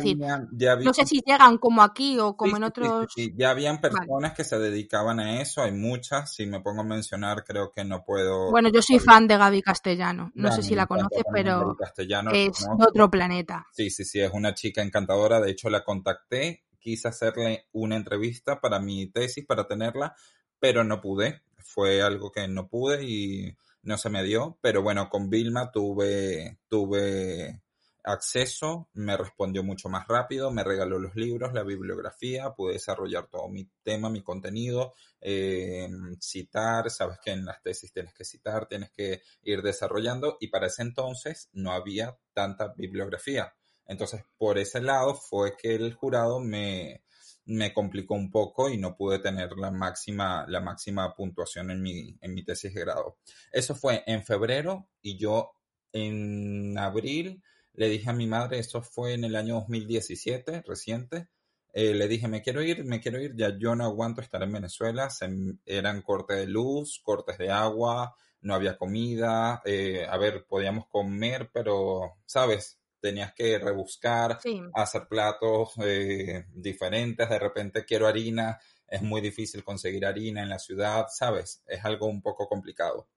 no 0.76 0.94
sé 0.94 1.06
si 1.06 1.20
llegan 1.26 1.58
como 1.58 1.82
aquí 1.82 2.20
o 2.20 2.36
como 2.36 2.56
en 2.56 2.62
otros. 2.62 3.08
Sí, 3.12 3.34
ya 3.36 3.50
habían 3.50 3.80
personas 3.80 4.32
que 4.32 4.44
se 4.44 4.60
dedicaban 4.60 5.18
a 5.18 5.42
eso, 5.42 5.60
hay 5.60 5.72
muchas. 5.72 6.34
Si 6.34 6.46
me 6.46 6.60
pongo 6.60 6.82
a 6.82 6.84
mencionar, 6.84 7.44
creo 7.44 7.72
que 7.72 7.84
no 7.84 8.04
puedo. 8.04 8.52
Bueno, 8.52 8.68
yo 8.68 8.80
soy 8.80 9.00
fan 9.00 9.26
de 9.26 9.36
Gaby 9.36 9.60
Castellano. 9.60 10.30
No 10.34 10.52
sé 10.52 10.62
si 10.62 10.76
la 10.76 10.86
conoces, 10.86 11.24
pero 11.32 11.76
es 12.32 12.60
de 12.60 12.84
otro 12.84 13.10
planeta. 13.10 13.66
Sí, 13.72 13.90
sí, 13.90 14.04
sí, 14.04 14.20
es 14.20 14.30
una 14.32 14.54
chica 14.54 14.82
encantadora. 14.82 15.40
De 15.40 15.50
hecho, 15.50 15.68
la 15.68 15.82
contacté 15.82 16.65
quise 16.86 17.08
hacerle 17.08 17.66
una 17.72 17.96
entrevista 17.96 18.60
para 18.60 18.78
mi 18.78 19.08
tesis, 19.08 19.44
para 19.44 19.66
tenerla, 19.66 20.14
pero 20.60 20.84
no 20.84 21.00
pude. 21.00 21.42
Fue 21.58 22.00
algo 22.00 22.30
que 22.30 22.46
no 22.46 22.68
pude 22.68 23.02
y 23.02 23.56
no 23.82 23.98
se 23.98 24.08
me 24.08 24.22
dio. 24.22 24.56
Pero 24.60 24.82
bueno, 24.82 25.08
con 25.08 25.28
Vilma 25.28 25.72
tuve, 25.72 26.60
tuve 26.68 27.60
acceso, 28.04 28.88
me 28.92 29.16
respondió 29.16 29.64
mucho 29.64 29.88
más 29.88 30.06
rápido, 30.06 30.52
me 30.52 30.62
regaló 30.62 31.00
los 31.00 31.16
libros, 31.16 31.52
la 31.52 31.64
bibliografía, 31.64 32.54
pude 32.54 32.74
desarrollar 32.74 33.26
todo 33.26 33.48
mi 33.48 33.68
tema, 33.82 34.08
mi 34.08 34.22
contenido, 34.22 34.94
eh, 35.20 35.88
citar, 36.20 36.88
sabes 36.88 37.18
que 37.18 37.32
en 37.32 37.44
las 37.44 37.60
tesis 37.64 37.92
tienes 37.92 38.14
que 38.14 38.24
citar, 38.24 38.68
tienes 38.68 38.92
que 38.92 39.22
ir 39.42 39.60
desarrollando 39.60 40.36
y 40.38 40.46
para 40.46 40.68
ese 40.68 40.82
entonces 40.82 41.50
no 41.52 41.72
había 41.72 42.16
tanta 42.32 42.72
bibliografía. 42.76 43.56
Entonces, 43.86 44.24
por 44.38 44.58
ese 44.58 44.80
lado 44.80 45.14
fue 45.14 45.56
que 45.56 45.74
el 45.74 45.94
jurado 45.94 46.40
me, 46.40 47.02
me 47.46 47.72
complicó 47.72 48.14
un 48.14 48.30
poco 48.30 48.68
y 48.68 48.76
no 48.76 48.96
pude 48.96 49.18
tener 49.20 49.52
la 49.56 49.70
máxima, 49.70 50.44
la 50.48 50.60
máxima 50.60 51.14
puntuación 51.14 51.70
en 51.70 51.82
mi, 51.82 52.16
en 52.20 52.34
mi 52.34 52.44
tesis 52.44 52.74
de 52.74 52.80
grado. 52.80 53.18
Eso 53.52 53.74
fue 53.74 54.02
en 54.06 54.24
febrero 54.24 54.88
y 55.00 55.16
yo 55.16 55.52
en 55.92 56.76
abril 56.78 57.42
le 57.74 57.88
dije 57.88 58.10
a 58.10 58.14
mi 58.14 58.26
madre, 58.26 58.58
eso 58.58 58.82
fue 58.82 59.14
en 59.14 59.24
el 59.24 59.36
año 59.36 59.54
2017, 59.56 60.62
reciente, 60.66 61.28
eh, 61.74 61.92
le 61.92 62.08
dije, 62.08 62.26
me 62.26 62.40
quiero 62.40 62.62
ir, 62.62 62.84
me 62.84 63.00
quiero 63.00 63.20
ir, 63.20 63.36
ya 63.36 63.56
yo 63.58 63.76
no 63.76 63.84
aguanto 63.84 64.22
estar 64.22 64.42
en 64.42 64.52
Venezuela, 64.52 65.10
eran 65.66 66.00
cortes 66.00 66.38
de 66.38 66.46
luz, 66.46 67.00
cortes 67.04 67.36
de 67.36 67.50
agua, 67.50 68.16
no 68.40 68.54
había 68.54 68.78
comida, 68.78 69.60
eh, 69.66 70.06
a 70.08 70.16
ver, 70.16 70.46
podíamos 70.48 70.86
comer, 70.88 71.50
pero, 71.52 72.16
¿sabes? 72.24 72.78
Tenías 73.00 73.32
que 73.34 73.58
rebuscar, 73.58 74.38
hacer 74.74 75.08
platos 75.08 75.74
eh, 75.82 76.46
diferentes, 76.52 77.28
de 77.28 77.38
repente 77.38 77.84
quiero 77.84 78.06
harina, 78.06 78.58
es 78.88 79.02
muy 79.02 79.20
difícil 79.20 79.64
conseguir 79.64 80.06
harina 80.06 80.42
en 80.42 80.48
la 80.48 80.58
ciudad, 80.58 81.06
¿sabes? 81.10 81.62
Es 81.66 81.84
algo 81.84 82.06
un 82.06 82.22
poco 82.22 82.48
complicado. 82.48 83.08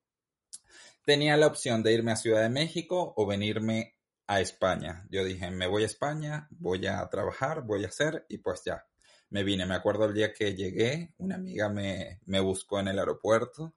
Tenía 1.06 1.38
la 1.38 1.48
opción 1.48 1.82
de 1.84 1.94
irme 1.94 2.12
a 2.12 2.16
Ciudad 2.16 2.42
de 2.42 2.50
México 2.50 3.14
o 3.16 3.26
venirme 3.26 3.96
a 4.28 4.42
España. 4.42 5.08
Yo 5.10 5.24
dije, 5.24 5.50
me 5.50 5.68
voy 5.68 5.84
a 5.84 5.88
España, 5.88 6.48
voy 6.52 6.86
a 6.86 7.08
trabajar, 7.10 7.64
voy 7.64 7.84
a 7.84 7.88
hacer 7.88 8.26
y 8.30 8.38
pues 8.38 8.64
ya. 8.64 8.86
Me 9.30 9.44
vine, 9.44 9.66
me 9.66 9.76
acuerdo 9.76 10.06
el 10.06 10.14
día 10.14 10.34
que 10.34 10.56
llegué, 10.56 11.14
una 11.18 11.36
amiga 11.36 11.70
me, 11.70 12.20
me 12.26 12.40
buscó 12.40 12.80
en 12.80 12.90
el 12.90 13.00
aeropuerto, 13.00 13.76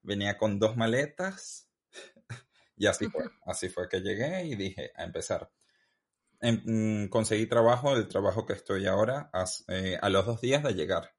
venía 0.00 0.38
con 0.38 0.58
dos 0.58 0.76
maletas, 0.76 1.68
y 2.76 2.86
así 2.86 3.08
fue, 3.08 3.24
así 3.44 3.68
fue 3.68 3.88
que 3.88 4.00
llegué 4.00 4.44
y 4.44 4.56
dije 4.56 4.92
a 4.96 5.04
empezar. 5.04 5.50
Em, 6.40 7.04
mm, 7.04 7.08
conseguí 7.08 7.46
trabajo, 7.46 7.94
el 7.94 8.08
trabajo 8.08 8.44
que 8.44 8.54
estoy 8.54 8.86
ahora, 8.86 9.30
eh, 9.68 9.96
a 10.00 10.08
los 10.08 10.26
dos 10.26 10.40
días 10.40 10.62
de 10.64 10.74
llegar. 10.74 11.14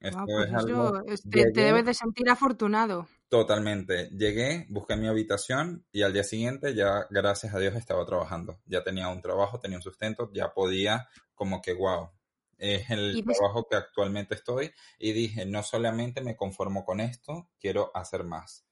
Esto 0.00 0.24
pues 0.26 0.48
es 0.48 0.54
algo... 0.54 1.02
te, 1.30 1.50
debes 1.52 1.84
de 1.84 1.94
sentir 1.94 2.28
afortunado. 2.28 3.08
Totalmente. 3.28 4.10
Llegué, 4.10 4.66
busqué 4.68 4.96
mi 4.96 5.08
habitación 5.08 5.86
y 5.92 6.02
al 6.02 6.12
día 6.12 6.24
siguiente 6.24 6.74
ya, 6.74 7.06
gracias 7.10 7.54
a 7.54 7.58
Dios, 7.58 7.74
estaba 7.74 8.04
trabajando. 8.04 8.60
Ya 8.66 8.82
tenía 8.82 9.08
un 9.08 9.22
trabajo, 9.22 9.60
tenía 9.60 9.78
un 9.78 9.82
sustento, 9.82 10.30
ya 10.32 10.52
podía 10.52 11.08
como 11.34 11.60
que, 11.60 11.72
wow, 11.74 12.10
es 12.58 12.88
el 12.90 13.24
trabajo 13.24 13.66
que 13.68 13.76
actualmente 13.76 14.34
estoy. 14.34 14.72
Y 14.98 15.12
dije, 15.12 15.46
no 15.46 15.62
solamente 15.62 16.20
me 16.20 16.36
conformo 16.36 16.84
con 16.84 17.00
esto, 17.00 17.50
quiero 17.58 17.90
hacer 17.94 18.24
más. 18.24 18.66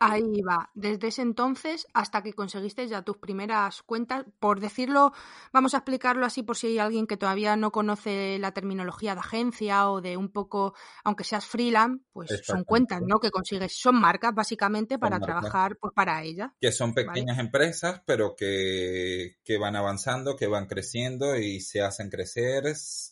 Ahí, 0.00 0.40
va. 0.42 0.70
Desde 0.74 1.08
ese 1.08 1.22
entonces 1.22 1.86
hasta 1.94 2.22
que 2.22 2.32
conseguiste 2.32 2.86
ya 2.88 3.02
tus 3.02 3.18
primeras 3.18 3.82
cuentas, 3.82 4.24
por 4.40 4.60
decirlo, 4.60 5.12
vamos 5.52 5.74
a 5.74 5.78
explicarlo 5.78 6.26
así 6.26 6.42
por 6.42 6.56
si 6.56 6.68
hay 6.68 6.78
alguien 6.78 7.06
que 7.06 7.16
todavía 7.16 7.56
no 7.56 7.70
conoce 7.70 8.38
la 8.38 8.52
terminología 8.52 9.14
de 9.14 9.20
agencia 9.20 9.90
o 9.90 10.00
de 10.00 10.16
un 10.16 10.30
poco, 10.30 10.74
aunque 11.04 11.24
seas 11.24 11.46
freelance, 11.46 12.04
pues 12.12 12.42
son 12.44 12.64
cuentas, 12.64 13.00
¿no? 13.06 13.20
Que 13.20 13.30
consigues, 13.30 13.78
son 13.78 14.00
marcas 14.00 14.34
básicamente 14.34 14.98
para 14.98 15.20
trabajar 15.20 15.76
pues, 15.78 15.92
para 15.94 16.22
ella. 16.22 16.54
Que 16.60 16.72
son 16.72 16.94
pequeñas 16.94 17.38
empresas, 17.38 18.02
pero 18.06 18.34
que, 18.36 19.36
que 19.44 19.58
van 19.58 19.76
avanzando, 19.76 20.36
que 20.36 20.46
van 20.46 20.66
creciendo 20.66 21.36
y 21.36 21.60
se 21.60 21.82
hacen 21.82 22.10
crecer. 22.10 22.64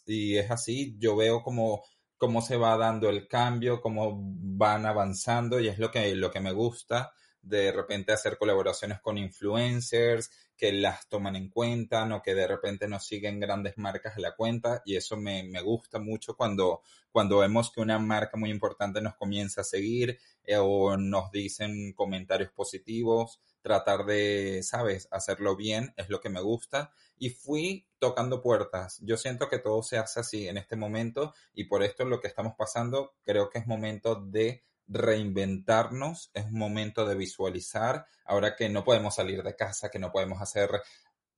Y 0.06 0.37
es 0.37 0.50
así, 0.50 0.96
yo 0.99 1.16
veo 1.16 1.42
como 1.42 1.82
cómo 2.23 2.41
se 2.41 2.57
va 2.57 2.76
dando 2.76 3.09
el 3.09 3.26
cambio, 3.26 3.81
cómo 3.81 4.12
van 4.17 4.87
avanzando 4.87 5.59
y 5.59 5.67
es 5.67 5.81
lo 5.81 5.91
que, 5.91 6.14
lo 6.14 6.31
que 6.31 6.38
me 6.38 6.52
gusta 6.52 7.12
de 7.43 7.73
repente 7.73 8.12
hacer 8.12 8.38
colaboraciones 8.38 9.00
con 9.00 9.19
influencers 9.19 10.31
que 10.57 10.71
las 10.71 11.09
toman 11.09 11.35
en 11.35 11.49
cuenta, 11.49 12.07
no 12.07 12.23
que 12.23 12.37
de 12.37 12.47
repente 12.47 12.87
nos 12.87 13.05
siguen 13.05 13.41
grandes 13.41 13.76
marcas 13.76 14.17
a 14.17 14.21
la 14.21 14.37
cuenta 14.37 14.83
y 14.85 14.95
eso 14.95 15.17
me, 15.17 15.43
me 15.43 15.62
gusta 15.62 15.99
mucho 15.99 16.37
cuando, 16.37 16.83
cuando 17.11 17.38
vemos 17.38 17.73
que 17.73 17.81
una 17.81 17.99
marca 17.99 18.37
muy 18.37 18.50
importante 18.50 19.02
nos 19.02 19.17
comienza 19.17 19.62
a 19.62 19.64
seguir 19.64 20.17
eh, 20.45 20.59
o 20.59 20.97
nos 20.97 21.33
dicen 21.33 21.93
comentarios 21.93 22.52
positivos 22.52 23.41
tratar 23.62 24.05
de, 24.05 24.61
sabes, 24.62 25.09
hacerlo 25.11 25.57
bien 25.57 25.93
es 25.97 26.09
lo 26.09 26.21
que 26.21 26.31
me 26.31 26.41
gusta 26.41 26.93
y 27.19 27.31
fui 27.31 27.85
tocando 28.02 28.42
puertas. 28.42 28.99
Yo 29.00 29.16
siento 29.16 29.49
que 29.49 29.61
todo 29.61 29.80
se 29.85 29.97
hace 29.97 30.18
así 30.18 30.49
en 30.49 30.56
este 30.56 30.75
momento 30.75 31.35
y 31.54 31.66
por 31.66 31.85
esto 31.85 32.04
lo 32.04 32.21
que 32.21 32.26
estamos 32.26 32.54
pasando 32.59 33.14
creo 33.23 33.49
que 33.49 33.61
es 33.61 33.66
momento 33.68 34.16
de 34.16 34.64
reinventarnos, 34.88 36.32
es 36.35 36.50
momento 36.50 37.06
de 37.06 37.14
visualizar, 37.14 38.04
ahora 38.25 38.56
que 38.56 38.68
no 38.68 38.82
podemos 38.82 39.14
salir 39.14 39.44
de 39.44 39.54
casa, 39.54 39.88
que 39.88 40.00
no 40.00 40.11
podemos 40.11 40.42
hacer 40.42 40.68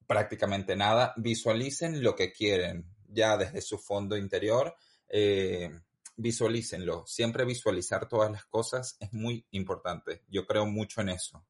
prácticamente 0.06 0.74
nada, 0.74 1.12
visualicen 1.18 2.02
lo 2.02 2.16
que 2.16 2.32
quieren 2.32 2.86
ya 3.08 3.36
desde 3.36 3.60
su 3.60 3.76
fondo 3.76 4.16
interior. 4.16 4.74
Eh, 5.10 5.70
visualícenlo. 6.16 7.04
Siempre 7.06 7.44
visualizar 7.44 8.08
todas 8.08 8.32
las 8.32 8.46
cosas 8.46 8.96
es 9.00 9.12
muy 9.12 9.46
importante. 9.50 10.22
Yo 10.28 10.46
creo 10.46 10.64
mucho 10.64 11.02
en 11.02 11.10
eso. 11.10 11.44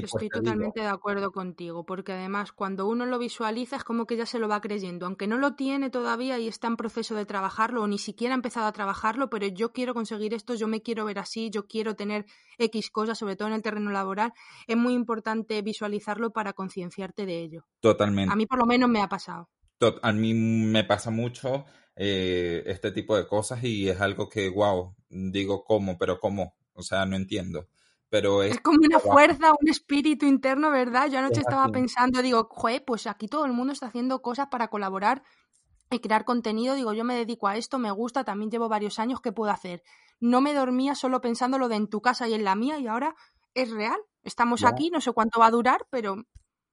Pues 0.00 0.14
Estoy 0.14 0.30
totalmente 0.30 0.80
de 0.80 0.86
acuerdo 0.86 1.32
contigo, 1.32 1.84
porque 1.84 2.12
además 2.12 2.52
cuando 2.52 2.86
uno 2.86 3.04
lo 3.04 3.18
visualiza 3.18 3.76
es 3.76 3.84
como 3.84 4.06
que 4.06 4.16
ya 4.16 4.24
se 4.24 4.38
lo 4.38 4.48
va 4.48 4.62
creyendo, 4.62 5.04
aunque 5.04 5.26
no 5.26 5.36
lo 5.36 5.54
tiene 5.54 5.90
todavía 5.90 6.38
y 6.38 6.48
está 6.48 6.66
en 6.68 6.78
proceso 6.78 7.14
de 7.14 7.26
trabajarlo 7.26 7.82
o 7.82 7.86
ni 7.86 7.98
siquiera 7.98 8.34
ha 8.34 8.36
empezado 8.36 8.66
a 8.66 8.72
trabajarlo, 8.72 9.28
pero 9.28 9.46
yo 9.48 9.72
quiero 9.72 9.92
conseguir 9.92 10.32
esto, 10.32 10.54
yo 10.54 10.66
me 10.66 10.80
quiero 10.80 11.04
ver 11.04 11.18
así, 11.18 11.50
yo 11.50 11.66
quiero 11.66 11.94
tener 11.94 12.24
X 12.56 12.90
cosas, 12.90 13.18
sobre 13.18 13.36
todo 13.36 13.48
en 13.48 13.54
el 13.54 13.62
terreno 13.62 13.90
laboral, 13.90 14.32
es 14.66 14.78
muy 14.78 14.94
importante 14.94 15.60
visualizarlo 15.60 16.32
para 16.32 16.54
concienciarte 16.54 17.26
de 17.26 17.42
ello. 17.42 17.66
Totalmente. 17.80 18.32
A 18.32 18.36
mí 18.36 18.46
por 18.46 18.58
lo 18.58 18.64
menos 18.64 18.88
me 18.88 19.02
ha 19.02 19.08
pasado. 19.10 19.50
a 20.00 20.12
mí 20.12 20.32
me 20.32 20.84
pasa 20.84 21.10
mucho 21.10 21.66
eh, 21.96 22.62
este 22.64 22.92
tipo 22.92 23.14
de 23.14 23.26
cosas 23.26 23.62
y 23.62 23.90
es 23.90 24.00
algo 24.00 24.30
que, 24.30 24.48
wow, 24.48 24.94
digo, 25.10 25.64
¿cómo? 25.64 25.98
Pero 25.98 26.18
¿cómo? 26.18 26.54
O 26.72 26.82
sea, 26.82 27.04
no 27.04 27.16
entiendo 27.16 27.68
pero 28.12 28.42
es, 28.42 28.60
como 28.60 28.80
una 28.84 28.98
fuerza, 28.98 29.54
un 29.58 29.70
espíritu 29.70 30.26
interno, 30.26 30.70
¿verdad? 30.70 31.08
Yo 31.10 31.18
anoche 31.18 31.40
estaba 31.40 31.66
pensando, 31.68 32.20
digo, 32.20 32.46
joder, 32.50 32.84
pues 32.84 33.06
aquí 33.06 33.26
todo 33.26 33.46
el 33.46 33.52
mundo 33.52 33.72
está 33.72 33.86
haciendo 33.86 34.20
cosas 34.20 34.48
para 34.50 34.68
colaborar 34.68 35.22
y 35.90 35.98
crear 36.00 36.26
contenido. 36.26 36.74
Digo, 36.74 36.92
yo 36.92 37.04
me 37.04 37.16
dedico 37.16 37.48
a 37.48 37.56
esto, 37.56 37.78
me 37.78 37.90
gusta, 37.90 38.22
también 38.22 38.50
llevo 38.50 38.68
varios 38.68 38.98
años, 38.98 39.22
¿qué 39.22 39.32
puedo 39.32 39.50
hacer? 39.50 39.82
No 40.20 40.42
me 40.42 40.52
dormía 40.52 40.94
solo 40.94 41.22
pensando 41.22 41.56
lo 41.56 41.70
de 41.70 41.76
en 41.76 41.88
tu 41.88 42.02
casa 42.02 42.28
y 42.28 42.34
en 42.34 42.44
la 42.44 42.54
mía 42.54 42.78
y 42.78 42.86
ahora 42.86 43.14
es 43.54 43.70
real. 43.70 43.98
Estamos 44.24 44.62
aquí, 44.62 44.90
no 44.90 45.00
sé 45.00 45.12
cuánto 45.12 45.40
va 45.40 45.46
a 45.46 45.50
durar, 45.50 45.86
pero 45.88 46.16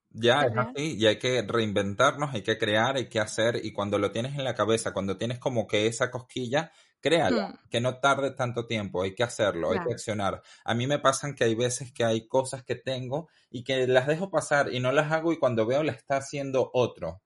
ya, 0.10 0.42
es 0.42 0.58
así, 0.58 0.98
y 0.98 1.06
hay 1.06 1.20
que 1.20 1.42
reinventarnos, 1.42 2.34
hay 2.34 2.42
que 2.42 2.58
crear, 2.58 2.98
hay 2.98 3.08
que 3.08 3.22
hacer, 3.22 3.62
y 3.64 3.72
cuando 3.72 3.98
lo 3.98 4.12
tienes 4.12 4.36
en 4.36 4.44
la 4.44 4.56
cabeza, 4.56 4.92
cuando 4.92 5.16
tienes 5.16 5.40
como 5.40 5.68
que 5.68 5.88
esa 5.88 6.12
cosquilla, 6.12 6.74
créala, 7.02 7.50
hmm. 7.50 7.70
que 7.70 7.82
no 7.82 8.00
tarde 8.00 8.32
tanto 8.32 8.66
tiempo, 8.66 9.04
hay 9.04 9.16
que 9.16 9.24
hacerlo, 9.24 9.72
hay 9.72 9.80
que 9.86 9.94
accionar. 9.94 10.42
A 10.64 10.74
mí 10.74 10.88
me 10.88 11.00
pasan 11.00 11.36
que 11.36 11.44
hay 11.44 11.56
veces 11.56 11.92
que 11.92 12.04
hay 12.04 12.28
cosas 12.28 12.64
que 12.64 12.76
tengo 12.76 13.30
y 13.50 13.64
que 13.64 13.88
las 13.88 14.08
dejo 14.08 14.30
pasar 14.30 14.74
y 14.74 14.80
no 14.80 14.92
las 14.92 15.12
hago 15.12 15.32
y 15.32 15.40
cuando 15.40 15.66
veo 15.66 15.84
la 15.84 15.92
está 15.92 16.18
haciendo 16.18 16.70
otro. 16.74 17.22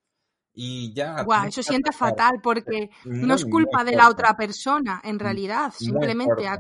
Y 0.56 0.94
ya. 0.94 1.24
Guau, 1.24 1.48
eso 1.48 1.64
siente 1.64 1.92
fatal 1.92 2.40
porque 2.42 2.92
no 3.06 3.34
es 3.34 3.44
culpa 3.44 3.84
de 3.84 3.96
la 3.96 4.10
otra 4.10 4.36
persona, 4.38 5.02
en 5.04 5.18
realidad, 5.18 5.74
simplemente 5.76 6.48
ha, 6.48 6.60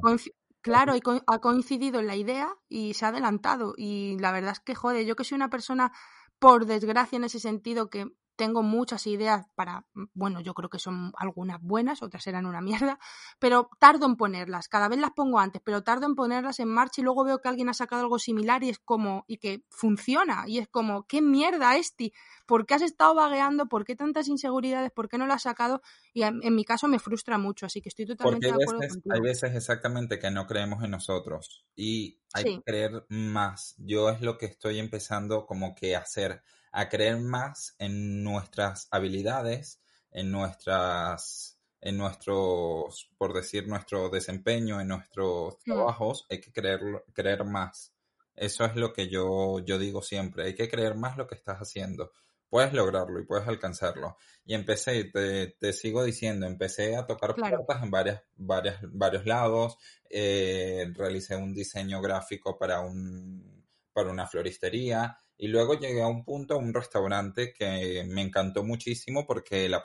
Claro, 0.63 0.95
y 0.95 1.01
ha 1.27 1.39
coincidido 1.39 1.99
en 1.99 2.07
la 2.07 2.15
idea 2.15 2.49
y 2.69 2.93
se 2.93 3.03
ha 3.03 3.09
adelantado. 3.09 3.73
Y 3.75 4.17
la 4.19 4.31
verdad 4.31 4.53
es 4.53 4.61
que, 4.61 4.73
joder, 4.73 5.05
yo 5.05 5.17
que 5.17 5.25
soy 5.25 5.35
una 5.35 5.49
persona, 5.49 5.91
por 6.39 6.65
desgracia 6.65 7.17
en 7.17 7.25
ese 7.25 7.41
sentido, 7.41 7.89
que 7.89 8.07
tengo 8.35 8.63
muchas 8.63 9.07
ideas 9.07 9.45
para, 9.55 9.85
mm, 9.93 10.05
bueno, 10.13 10.41
yo 10.41 10.53
creo 10.53 10.69
que 10.69 10.79
son 10.79 11.11
algunas 11.17 11.61
buenas, 11.61 12.01
otras 12.01 12.25
eran 12.27 12.45
una 12.45 12.61
mierda, 12.61 12.99
pero 13.39 13.69
tardo 13.79 14.05
en 14.05 14.15
ponerlas, 14.15 14.67
cada 14.67 14.87
vez 14.87 14.99
las 14.99 15.11
pongo 15.11 15.39
antes, 15.39 15.61
pero 15.63 15.83
tardo 15.83 16.05
en 16.05 16.15
ponerlas 16.15 16.59
en 16.59 16.69
marcha 16.69 17.01
y 17.01 17.03
luego 17.03 17.23
veo 17.23 17.39
que 17.39 17.49
alguien 17.49 17.69
ha 17.69 17.73
sacado 17.73 18.01
algo 18.01 18.19
similar 18.19 18.63
y 18.63 18.69
es 18.69 18.79
como, 18.79 19.25
y 19.27 19.37
que 19.37 19.63
funciona, 19.69 20.43
y 20.47 20.59
es 20.59 20.67
como, 20.67 21.05
¿qué 21.07 21.21
mierda, 21.21 21.75
Esti? 21.77 22.13
¿Por 22.45 22.65
qué 22.65 22.75
has 22.75 22.81
estado 22.81 23.15
vagueando? 23.15 23.67
¿Por 23.67 23.85
qué 23.85 23.95
tantas 23.95 24.27
inseguridades? 24.27 24.91
¿Por 24.91 25.09
qué 25.09 25.17
no 25.17 25.27
lo 25.27 25.33
has 25.33 25.43
sacado? 25.43 25.81
Y 26.13 26.23
en, 26.23 26.55
mi 26.55 26.65
caso 26.65 26.87
me 26.87 26.99
frustra 26.99 27.37
mucho, 27.37 27.65
así 27.65 27.81
que 27.81 27.89
estoy 27.89 28.05
totalmente 28.05 28.47
de 28.47 28.53
acuerdo 28.53 28.79
veces, 28.79 29.01
Hay 29.09 29.21
veces 29.21 29.55
exactamente 29.55 30.19
que 30.19 30.31
no 30.31 30.45
creemos 30.45 30.83
en 30.83 30.91
nosotros 30.91 31.65
y 31.75 32.19
hay 32.33 32.43
que 32.43 32.61
creer 32.63 33.05
más. 33.09 33.75
Yo 33.77 34.09
es 34.09 34.21
lo 34.21 34.37
que 34.37 34.47
estoy 34.47 34.79
empezando 34.79 35.45
como 35.45 35.75
que 35.75 35.95
a 35.95 35.99
hacer 35.99 36.43
a 36.73 36.89
creer 36.89 37.19
más 37.19 37.75
en 37.77 38.23
nuestras 38.23 38.87
habilidades, 38.89 39.79
en 40.11 40.31
nuestras, 40.31 41.59
en 41.79 41.97
nuestros, 41.97 43.11
por 43.17 43.31
decir, 43.33 43.67
nuestro 43.67 44.09
desempeño, 44.09 44.81
en 44.81 44.87
nuestros 44.87 45.55
mm. 45.65 45.71
trabajos, 45.71 46.25
hay 46.29 46.41
que 46.41 46.51
creer, 46.51 46.81
creer 47.13 47.45
más. 47.45 47.93
Eso 48.35 48.65
es 48.65 48.75
lo 48.75 48.91
que 48.91 49.07
yo, 49.07 49.59
yo 49.59 49.77
digo 49.77 50.01
siempre, 50.01 50.45
hay 50.45 50.55
que 50.55 50.67
creer 50.67 50.95
más 50.95 51.15
lo 51.15 51.27
que 51.27 51.35
estás 51.35 51.59
haciendo. 51.59 52.11
Puedes 52.49 52.73
lograrlo 52.73 53.19
y 53.19 53.25
puedes 53.25 53.47
alcanzarlo. 53.47 54.17
Y 54.43 54.55
empecé, 54.55 55.05
te, 55.05 55.55
te 55.59 55.73
sigo 55.73 56.03
diciendo, 56.03 56.47
empecé 56.47 56.95
a 56.95 57.05
tocar 57.05 57.35
puertas 57.35 57.83
en 57.83 57.91
varias, 57.91 58.21
varias, 58.35 58.79
varios 58.91 59.25
lados. 59.27 59.77
Eh, 60.09 60.91
realicé 60.95 61.35
un 61.35 61.53
diseño 61.53 62.01
gráfico 62.01 62.57
para 62.57 62.79
un, 62.79 63.62
para 63.93 64.09
una 64.09 64.27
floristería 64.27 65.17
y 65.37 65.47
luego 65.47 65.77
llegué 65.77 66.01
a 66.01 66.07
un 66.07 66.23
punto, 66.23 66.53
a 66.53 66.57
un 66.57 66.73
restaurante 66.73 67.53
que 67.53 68.05
me 68.07 68.21
encantó 68.21 68.63
muchísimo 68.63 69.25
porque 69.25 69.67
la, 69.67 69.83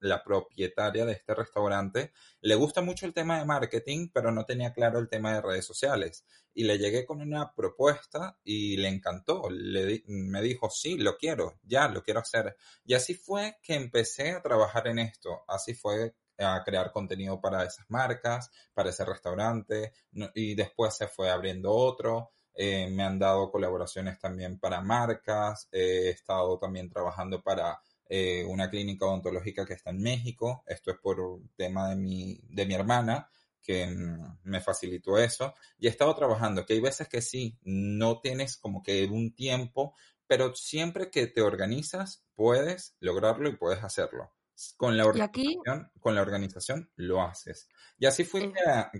la 0.00 0.22
propietaria 0.22 1.04
de 1.04 1.12
este 1.12 1.34
restaurante 1.34 2.12
le 2.40 2.54
gusta 2.54 2.80
mucho 2.80 3.04
el 3.04 3.12
tema 3.12 3.38
de 3.38 3.44
marketing, 3.44 4.08
pero 4.12 4.30
no 4.30 4.44
tenía 4.44 4.72
claro 4.72 4.98
el 5.00 5.08
tema 5.08 5.34
de 5.34 5.42
redes 5.42 5.66
sociales. 5.66 6.24
Y 6.54 6.64
le 6.64 6.78
llegué 6.78 7.04
con 7.04 7.20
una 7.20 7.52
propuesta 7.54 8.38
y 8.44 8.76
le 8.76 8.88
encantó. 8.88 9.50
Le 9.50 10.04
me 10.06 10.40
dijo, 10.40 10.70
sí, 10.70 10.96
lo 10.96 11.16
quiero, 11.16 11.58
ya, 11.64 11.88
lo 11.88 12.02
quiero 12.02 12.20
hacer. 12.20 12.56
Y 12.84 12.94
así 12.94 13.14
fue 13.14 13.56
que 13.62 13.74
empecé 13.74 14.32
a 14.32 14.42
trabajar 14.42 14.86
en 14.86 15.00
esto. 15.00 15.44
Así 15.48 15.74
fue 15.74 16.14
a 16.38 16.62
crear 16.64 16.90
contenido 16.92 17.40
para 17.40 17.64
esas 17.64 17.88
marcas, 17.88 18.50
para 18.72 18.90
ese 18.90 19.04
restaurante, 19.04 19.92
y 20.34 20.54
después 20.54 20.96
se 20.96 21.08
fue 21.08 21.30
abriendo 21.30 21.72
otro. 21.72 22.32
Eh, 22.54 22.88
me 22.90 23.02
han 23.02 23.18
dado 23.18 23.50
colaboraciones 23.50 24.18
también 24.18 24.58
para 24.58 24.80
marcas, 24.80 25.68
he 25.72 26.10
estado 26.10 26.58
también 26.58 26.88
trabajando 26.88 27.42
para 27.42 27.80
eh, 28.08 28.44
una 28.46 28.70
clínica 28.70 29.06
odontológica 29.06 29.66
que 29.66 29.74
está 29.74 29.90
en 29.90 30.02
México, 30.02 30.62
esto 30.66 30.90
es 30.92 30.98
por 30.98 31.18
tema 31.56 31.88
de 31.90 31.96
mi, 31.96 32.38
de 32.48 32.66
mi 32.66 32.74
hermana 32.74 33.28
que 33.62 33.86
mm, 33.86 34.38
me 34.44 34.60
facilitó 34.60 35.18
eso 35.18 35.54
y 35.78 35.86
he 35.86 35.90
estado 35.90 36.14
trabajando, 36.14 36.64
que 36.64 36.74
hay 36.74 36.80
veces 36.80 37.08
que 37.08 37.22
sí, 37.22 37.58
no 37.62 38.20
tienes 38.20 38.56
como 38.56 38.82
que 38.82 39.04
un 39.06 39.34
tiempo, 39.34 39.94
pero 40.26 40.54
siempre 40.54 41.10
que 41.10 41.26
te 41.26 41.42
organizas 41.42 42.24
puedes 42.34 42.94
lograrlo 43.00 43.48
y 43.48 43.56
puedes 43.56 43.82
hacerlo. 43.82 44.30
Con 44.76 44.96
la, 44.96 45.04
organización, 45.06 45.90
con 46.00 46.14
la 46.14 46.22
organización 46.22 46.90
lo 46.96 47.22
haces. 47.22 47.68
Y 47.98 48.06
así 48.06 48.24
fui 48.24 48.52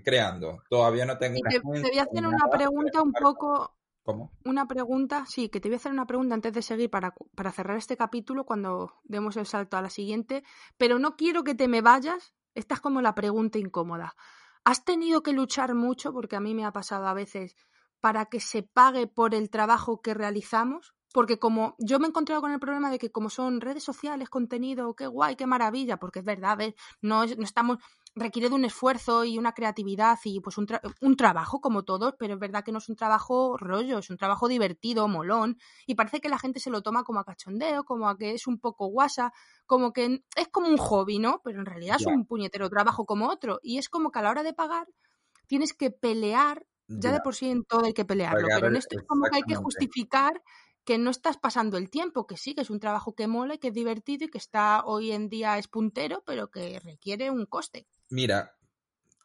creando. 0.03 0.63
Todavía 0.69 1.05
no 1.05 1.17
tengo... 1.17 1.39
te, 1.49 1.59
voy 1.59 1.97
a 1.97 2.03
hacer 2.03 2.27
una 2.27 2.47
pregunta 2.51 3.01
un 3.01 3.13
poco... 3.13 3.77
¿Cómo? 4.03 4.31
Una 4.43 4.67
pregunta, 4.67 5.25
sí, 5.25 5.49
que 5.49 5.59
te 5.59 5.67
voy 5.67 5.75
a 5.75 5.77
hacer 5.77 5.91
una 5.91 6.05
pregunta 6.05 6.35
antes 6.35 6.53
de 6.53 6.61
seguir 6.61 6.91
para, 6.91 7.15
para 7.35 7.51
cerrar 7.51 7.77
este 7.77 7.97
capítulo 7.97 8.45
cuando 8.45 9.01
demos 9.03 9.35
el 9.37 9.47
salto 9.47 9.77
a 9.77 9.81
la 9.81 9.89
siguiente, 9.89 10.43
pero 10.77 10.99
no 10.99 11.15
quiero 11.15 11.43
que 11.43 11.55
te 11.55 11.67
me 11.67 11.81
vayas. 11.81 12.33
Esta 12.53 12.75
es 12.75 12.81
como 12.81 13.01
la 13.01 13.15
pregunta 13.15 13.57
incómoda. 13.57 14.15
¿Has 14.63 14.83
tenido 14.83 15.21
que 15.21 15.31
luchar 15.31 15.75
mucho, 15.75 16.11
porque 16.11 16.35
a 16.35 16.39
mí 16.39 16.55
me 16.55 16.65
ha 16.65 16.71
pasado 16.71 17.07
a 17.07 17.13
veces, 17.13 17.55
para 17.99 18.25
que 18.25 18.39
se 18.39 18.63
pague 18.63 19.05
por 19.05 19.35
el 19.35 19.51
trabajo 19.51 20.01
que 20.01 20.15
realizamos? 20.15 20.94
Porque 21.15 21.39
como 21.39 21.77
yo 21.79 21.97
me 21.97 22.07
he 22.07 22.09
encontrado 22.09 22.41
con 22.41 22.51
el 22.51 22.59
problema 22.59 22.91
de 22.91 22.99
que 22.99 23.09
como 23.09 23.29
son 23.29 23.61
redes 23.61 23.85
sociales, 23.85 24.27
contenido, 24.29 24.93
qué 24.95 25.07
guay, 25.07 25.37
qué 25.37 25.45
maravilla, 25.45 25.95
porque 25.95 26.19
es 26.19 26.25
verdad, 26.25 26.57
no, 27.01 27.25
no 27.25 27.43
estamos, 27.45 27.77
requiere 28.15 28.49
de 28.49 28.55
un 28.55 28.65
esfuerzo 28.65 29.23
y 29.23 29.37
una 29.37 29.53
creatividad 29.53 30.19
y 30.25 30.41
pues 30.41 30.57
un, 30.57 30.67
un, 30.99 31.15
trabajo 31.15 31.61
como 31.61 31.83
todos, 31.85 32.15
pero 32.19 32.33
es 32.33 32.39
verdad 32.41 32.65
que 32.65 32.73
no 32.73 32.79
es 32.79 32.89
un 32.89 32.97
trabajo 32.97 33.55
rollo, 33.57 33.99
es 33.99 34.09
un 34.09 34.17
trabajo 34.17 34.49
divertido, 34.49 35.07
molón, 35.07 35.57
y 35.87 35.95
parece 35.95 36.19
que 36.19 36.27
la 36.27 36.37
gente 36.37 36.59
se 36.59 36.69
lo 36.69 36.81
toma 36.81 37.05
como 37.05 37.21
a 37.21 37.23
cachondeo, 37.23 37.85
como 37.85 38.09
a 38.09 38.17
que 38.17 38.33
es 38.33 38.45
un 38.45 38.59
poco 38.59 38.87
guasa, 38.87 39.31
como 39.65 39.93
que 39.93 40.21
es 40.35 40.49
como 40.49 40.67
un 40.67 40.75
hobby, 40.75 41.19
¿no? 41.19 41.39
Pero 41.45 41.61
en 41.61 41.65
realidad 41.65 41.95
es 41.97 42.07
un 42.07 42.25
puñetero 42.25 42.69
trabajo 42.69 43.05
como 43.05 43.29
otro, 43.29 43.61
y 43.63 43.77
es 43.77 43.87
como 43.87 44.11
que 44.11 44.19
a 44.19 44.21
la 44.21 44.31
hora 44.31 44.43
de 44.43 44.53
pagar 44.53 44.89
tienes 45.47 45.71
que 45.71 45.91
pelear 45.91 46.65
ya, 46.87 47.11
de 47.11 47.21
por 47.21 47.33
sí 47.33 47.49
en 47.49 47.63
todo 47.63 47.85
hay 47.85 47.93
que 47.93 48.05
pelearlo, 48.05 48.47
pero 48.53 48.67
en 48.67 48.75
esto 48.75 48.99
es 48.99 49.05
como 49.07 49.25
que 49.25 49.37
hay 49.37 49.43
que 49.43 49.55
justificar 49.55 50.41
que 50.85 50.97
no 50.97 51.09
estás 51.09 51.37
pasando 51.37 51.77
el 51.77 51.89
tiempo, 51.89 52.27
que 52.27 52.37
sí, 52.37 52.53
que 52.53 52.61
es 52.61 52.69
un 52.69 52.79
trabajo 52.79 53.15
que 53.15 53.27
mola 53.27 53.57
que 53.57 53.69
es 53.69 53.73
divertido 53.73 54.25
y 54.25 54.29
que 54.29 54.37
está 54.37 54.83
hoy 54.85 55.11
en 55.11 55.29
día 55.29 55.57
es 55.57 55.67
puntero, 55.67 56.23
pero 56.25 56.51
que 56.51 56.79
requiere 56.79 57.31
un 57.31 57.45
coste. 57.45 57.87
Mira, 58.09 58.55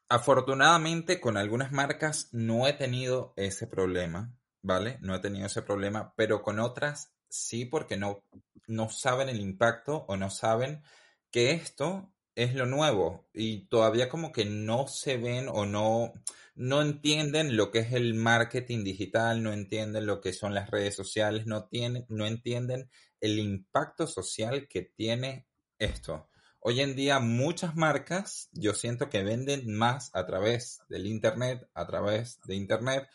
afortunadamente 0.08 1.20
con 1.20 1.36
algunas 1.36 1.70
marcas 1.70 2.30
no 2.32 2.66
he 2.66 2.72
tenido 2.72 3.34
ese 3.36 3.66
problema, 3.66 4.34
¿vale? 4.62 4.98
No 5.02 5.14
he 5.14 5.20
tenido 5.20 5.46
ese 5.46 5.62
problema, 5.62 6.14
pero 6.16 6.42
con 6.42 6.58
otras 6.58 7.12
sí 7.28 7.66
porque 7.66 7.96
no, 7.96 8.24
no 8.66 8.88
saben 8.88 9.28
el 9.28 9.40
impacto 9.40 10.04
o 10.08 10.16
no 10.16 10.30
saben 10.30 10.82
que 11.30 11.52
esto 11.52 12.12
es 12.42 12.54
lo 12.54 12.66
nuevo 12.66 13.28
y 13.34 13.68
todavía 13.68 14.08
como 14.08 14.32
que 14.32 14.44
no 14.44 14.86
se 14.86 15.18
ven 15.18 15.46
o 15.48 15.66
no, 15.66 16.12
no 16.54 16.80
entienden 16.80 17.56
lo 17.56 17.70
que 17.70 17.80
es 17.80 17.92
el 17.92 18.14
marketing 18.14 18.82
digital, 18.82 19.42
no 19.42 19.52
entienden 19.52 20.06
lo 20.06 20.20
que 20.20 20.32
son 20.32 20.54
las 20.54 20.70
redes 20.70 20.94
sociales, 20.94 21.46
no, 21.46 21.66
tienen, 21.68 22.06
no 22.08 22.26
entienden 22.26 22.90
el 23.20 23.38
impacto 23.38 24.06
social 24.06 24.68
que 24.68 24.82
tiene 24.82 25.46
esto. 25.78 26.28
Hoy 26.60 26.80
en 26.80 26.94
día 26.94 27.20
muchas 27.20 27.76
marcas 27.76 28.48
yo 28.52 28.74
siento 28.74 29.10
que 29.10 29.22
venden 29.22 29.70
más 29.74 30.10
a 30.14 30.24
través 30.26 30.80
del 30.88 31.06
Internet, 31.06 31.68
a 31.74 31.86
través 31.86 32.38
de 32.46 32.54
Internet, 32.54 33.08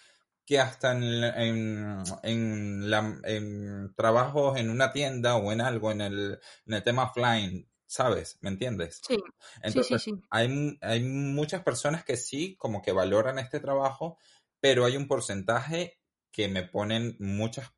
que 0.45 0.59
hasta 0.59 0.91
en, 0.91 2.03
en, 2.23 2.89
la, 2.91 3.19
en 3.23 3.93
trabajos 3.95 4.59
en 4.59 4.69
una 4.69 4.91
tienda 4.93 5.35
o 5.35 5.51
en 5.51 5.61
algo, 5.61 5.91
en 5.91 6.01
el, 6.01 6.39
en 6.67 6.73
el 6.73 6.83
tema 6.83 7.05
offline 7.05 7.67
¿sabes? 7.95 8.37
¿Me 8.41 8.49
entiendes? 8.49 8.99
Sí. 9.07 9.15
Entonces, 9.63 10.01
sí, 10.01 10.11
sí, 10.11 10.21
Hay, 10.29 10.77
hay 10.81 11.01
muchas 11.01 11.63
personas 11.63 12.03
que 12.03 12.17
sí, 12.17 12.57
como 12.57 12.81
que 12.81 12.91
valoran 12.91 13.39
este 13.39 13.61
trabajo, 13.61 14.17
pero 14.59 14.83
hay 14.83 14.97
un 14.97 15.07
porcentaje 15.07 15.97
que 16.29 16.49
me 16.49 16.63
ponen 16.63 17.15
muchas 17.19 17.71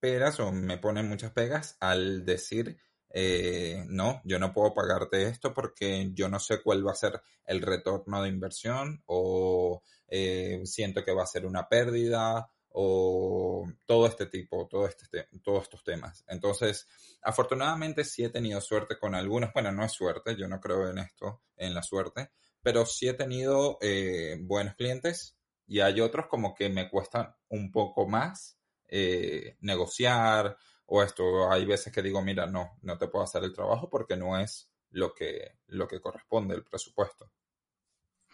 peras 0.00 0.40
o 0.40 0.50
me 0.50 0.78
ponen 0.78 1.08
muchas 1.08 1.30
pegas 1.30 1.76
al 1.78 2.24
decir, 2.24 2.80
eh, 3.10 3.84
no, 3.86 4.20
yo 4.24 4.40
no 4.40 4.52
puedo 4.52 4.74
pagarte 4.74 5.28
esto 5.28 5.54
porque 5.54 6.10
yo 6.14 6.28
no 6.28 6.40
sé 6.40 6.62
cuál 6.64 6.84
va 6.84 6.90
a 6.90 6.96
ser 6.96 7.22
el 7.44 7.62
retorno 7.62 8.22
de 8.22 8.28
inversión 8.28 9.04
o 9.06 9.84
eh, 10.08 10.62
siento 10.64 11.04
que 11.04 11.14
va 11.14 11.22
a 11.22 11.26
ser 11.26 11.46
una 11.46 11.68
pérdida 11.68 12.50
o 12.72 13.66
todo 13.86 14.06
este 14.06 14.26
tipo, 14.26 14.66
todo 14.68 14.86
este, 14.86 15.28
todos 15.42 15.64
estos 15.64 15.82
temas. 15.82 16.24
Entonces, 16.28 16.86
afortunadamente 17.22 18.04
sí 18.04 18.24
he 18.24 18.30
tenido 18.30 18.60
suerte 18.60 18.98
con 18.98 19.14
algunos, 19.14 19.52
bueno, 19.52 19.72
no 19.72 19.84
es 19.84 19.92
suerte, 19.92 20.36
yo 20.36 20.48
no 20.48 20.60
creo 20.60 20.88
en 20.90 20.98
esto, 20.98 21.42
en 21.56 21.74
la 21.74 21.82
suerte, 21.82 22.30
pero 22.62 22.86
sí 22.86 23.08
he 23.08 23.14
tenido 23.14 23.78
eh, 23.80 24.38
buenos 24.40 24.74
clientes 24.74 25.36
y 25.66 25.80
hay 25.80 26.00
otros 26.00 26.26
como 26.26 26.54
que 26.54 26.68
me 26.68 26.88
cuestan 26.88 27.34
un 27.48 27.70
poco 27.72 28.06
más 28.06 28.58
eh, 28.88 29.56
negociar 29.60 30.56
o 30.86 31.02
esto, 31.02 31.50
hay 31.50 31.64
veces 31.64 31.92
que 31.92 32.02
digo, 32.02 32.20
mira, 32.22 32.46
no, 32.46 32.78
no 32.82 32.98
te 32.98 33.08
puedo 33.08 33.24
hacer 33.24 33.44
el 33.44 33.52
trabajo 33.52 33.88
porque 33.88 34.16
no 34.16 34.38
es 34.38 34.70
lo 34.90 35.14
que, 35.14 35.58
lo 35.66 35.86
que 35.86 36.00
corresponde 36.00 36.54
el 36.54 36.64
presupuesto. 36.64 37.30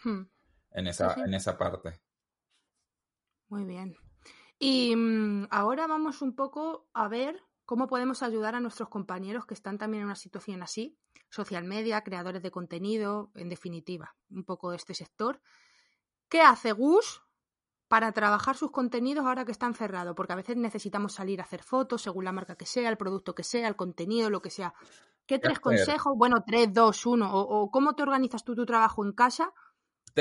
Hmm. 0.03 0.23
En 0.71 0.87
esa, 0.87 1.13
en 1.23 1.33
esa 1.33 1.57
parte. 1.57 2.01
Muy 3.49 3.63
bien. 3.63 3.95
Y 4.59 4.95
mm, 4.95 5.47
ahora 5.51 5.87
vamos 5.87 6.21
un 6.21 6.35
poco 6.35 6.87
a 6.93 7.07
ver 7.07 7.43
cómo 7.65 7.87
podemos 7.87 8.23
ayudar 8.23 8.55
a 8.55 8.59
nuestros 8.59 8.89
compañeros 8.89 9.45
que 9.45 9.53
están 9.53 9.77
también 9.77 10.01
en 10.01 10.07
una 10.07 10.15
situación 10.15 10.63
así, 10.63 10.97
social 11.29 11.63
media, 11.63 12.03
creadores 12.03 12.41
de 12.41 12.51
contenido, 12.51 13.31
en 13.35 13.49
definitiva, 13.49 14.15
un 14.29 14.43
poco 14.43 14.71
de 14.71 14.77
este 14.77 14.93
sector. 14.93 15.41
¿Qué 16.29 16.41
hace 16.41 16.71
Gus 16.71 17.23
para 17.87 18.11
trabajar 18.11 18.55
sus 18.55 18.71
contenidos 18.71 19.25
ahora 19.25 19.45
que 19.45 19.51
están 19.51 19.73
cerrados? 19.73 20.15
Porque 20.15 20.33
a 20.33 20.37
veces 20.37 20.57
necesitamos 20.57 21.13
salir 21.13 21.39
a 21.39 21.43
hacer 21.43 21.61
fotos 21.61 22.01
según 22.01 22.25
la 22.25 22.31
marca 22.31 22.55
que 22.55 22.65
sea, 22.65 22.89
el 22.89 22.97
producto 22.97 23.35
que 23.35 23.43
sea, 23.43 23.67
el 23.67 23.75
contenido, 23.75 24.29
lo 24.29 24.41
que 24.41 24.49
sea. 24.49 24.73
¿Qué 25.25 25.39
tres 25.39 25.59
consejos? 25.59 26.13
Bueno, 26.15 26.43
tres, 26.45 26.73
dos, 26.73 27.05
uno. 27.05 27.33
O, 27.33 27.41
o, 27.41 27.69
cómo 27.69 27.95
te 27.95 28.03
organizas 28.03 28.45
tú 28.45 28.55
tu 28.55 28.65
trabajo 28.65 29.03
en 29.03 29.11
casa 29.11 29.53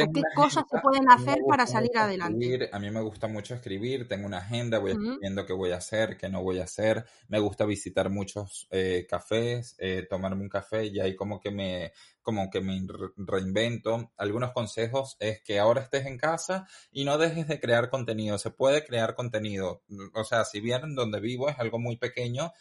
¿Qué 0.05 0.23
cosas 0.35 0.65
se 0.71 0.79
pueden 0.81 1.11
hacer 1.11 1.39
para 1.49 1.67
salir 1.67 1.97
adelante? 1.97 2.69
a 2.71 2.79
mí 2.79 2.91
me 2.91 3.01
gusta 3.01 3.29
mucho 3.29 3.55
escribir, 3.55 4.07
tengo 4.07 4.27
una 4.27 4.39
agenda, 4.39 4.79
voy 4.79 4.91
escribiendo 4.93 5.47
qué 5.47 5.55
voy 5.55 5.73
a 5.73 5.77
hacer, 5.77 6.19
qué 6.19 6.29
no 6.29 6.43
voy 6.43 6.59
a 6.59 6.65
hacer. 6.65 7.07
Me 7.29 7.39
gusta 7.39 7.65
visitar 7.65 8.11
muchos 8.11 8.69
eh, 8.71 9.07
cafés, 9.09 9.75
eh, 9.79 10.07
tomarme 10.09 10.43
un 10.43 10.51
café 10.51 10.87
y 10.87 11.01
ahí 11.01 11.17
como 11.17 11.41
que 11.41 11.51
me 11.51 11.93
como 12.21 12.51
que 12.51 12.61
me 12.61 12.79
reinvento. 13.17 14.13
Algunos 14.17 14.53
consejos 14.53 15.17
es 15.21 15.41
que 15.43 15.59
ahora 15.59 15.83
estés 15.83 16.07
en 16.07 16.19
casa 16.19 16.67
y 16.91 17.05
no 17.05 17.19
dejes 17.19 17.47
de 17.47 17.61
crear 17.61 17.89
contenido. 17.89 18.37
Se 18.37 18.51
puede 18.51 18.85
crear 18.85 19.15
contenido. 19.15 19.83
O 20.13 20.25
sea, 20.25 20.45
si 20.45 20.61
bien 20.61 20.95
donde 20.95 21.21
vivo 21.21 21.49
es 21.49 21.59
algo 21.59 21.79
muy 21.79 21.97
pequeño, 21.97 22.53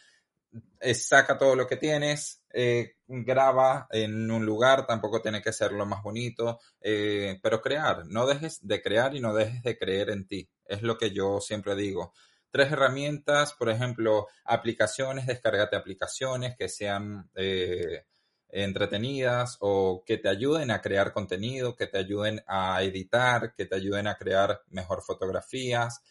saca 0.93 1.37
todo 1.37 1.55
lo 1.55 1.67
que 1.67 1.77
tienes, 1.77 2.43
eh, 2.53 2.95
graba 3.07 3.87
en 3.91 4.29
un 4.31 4.45
lugar, 4.45 4.85
tampoco 4.85 5.21
tiene 5.21 5.41
que 5.41 5.53
ser 5.53 5.71
lo 5.71 5.85
más 5.85 6.01
bonito, 6.03 6.59
eh, 6.81 7.39
pero 7.41 7.61
crear, 7.61 8.05
no 8.07 8.25
dejes 8.25 8.65
de 8.65 8.81
crear 8.81 9.15
y 9.15 9.19
no 9.19 9.33
dejes 9.33 9.63
de 9.63 9.77
creer 9.77 10.09
en 10.09 10.27
ti, 10.27 10.49
es 10.65 10.81
lo 10.81 10.97
que 10.97 11.11
yo 11.11 11.39
siempre 11.41 11.75
digo. 11.75 12.13
Tres 12.49 12.71
herramientas, 12.71 13.53
por 13.53 13.69
ejemplo, 13.69 14.27
aplicaciones, 14.45 15.27
descárgate 15.27 15.75
aplicaciones 15.75 16.55
que 16.57 16.69
sean 16.69 17.29
eh, 17.35 18.05
entretenidas 18.47 19.57
o 19.59 20.03
que 20.05 20.17
te 20.17 20.29
ayuden 20.29 20.71
a 20.71 20.81
crear 20.81 21.11
contenido, 21.11 21.75
que 21.75 21.87
te 21.87 21.97
ayuden 21.97 22.41
a 22.47 22.81
editar, 22.83 23.53
que 23.53 23.65
te 23.65 23.75
ayuden 23.75 24.07
a 24.07 24.15
crear 24.15 24.61
mejor 24.69 25.01
fotografías. 25.01 26.01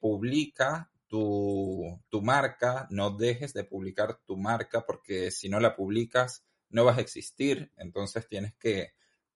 publica 0.00 0.89
tu, 1.10 2.22
marca, 2.22 2.86
no 2.90 3.10
dejes 3.10 3.52
de 3.52 3.64
publicar 3.64 4.20
tu 4.24 4.36
marca 4.36 4.86
porque 4.86 5.32
si 5.32 5.48
no 5.48 5.58
la 5.58 5.74
publicas 5.74 6.46
no 6.68 6.84
vas 6.84 6.98
a 6.98 7.00
existir, 7.00 7.72
entonces 7.76 8.28
tienes 8.28 8.54
que, 8.54 8.92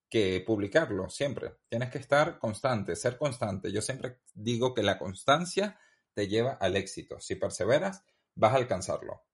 que 0.09 0.41
publicarlo 0.47 1.09
siempre, 1.09 1.57
tienes 1.67 1.89
que 1.89 1.97
estar 1.97 2.39
constante, 2.39 2.95
ser 2.95 3.17
constante. 3.17 3.73
Yo 3.73 3.81
siempre 3.81 4.19
digo 4.33 4.73
que 4.73 4.83
la 4.83 4.97
constancia 4.97 5.77
te 6.13 6.29
lleva 6.29 6.53
al 6.53 6.77
éxito, 6.77 7.19
si 7.19 7.35
perseveras 7.35 8.05
vas 8.35 8.53
a 8.53 8.57
alcanzarlo. 8.57 9.25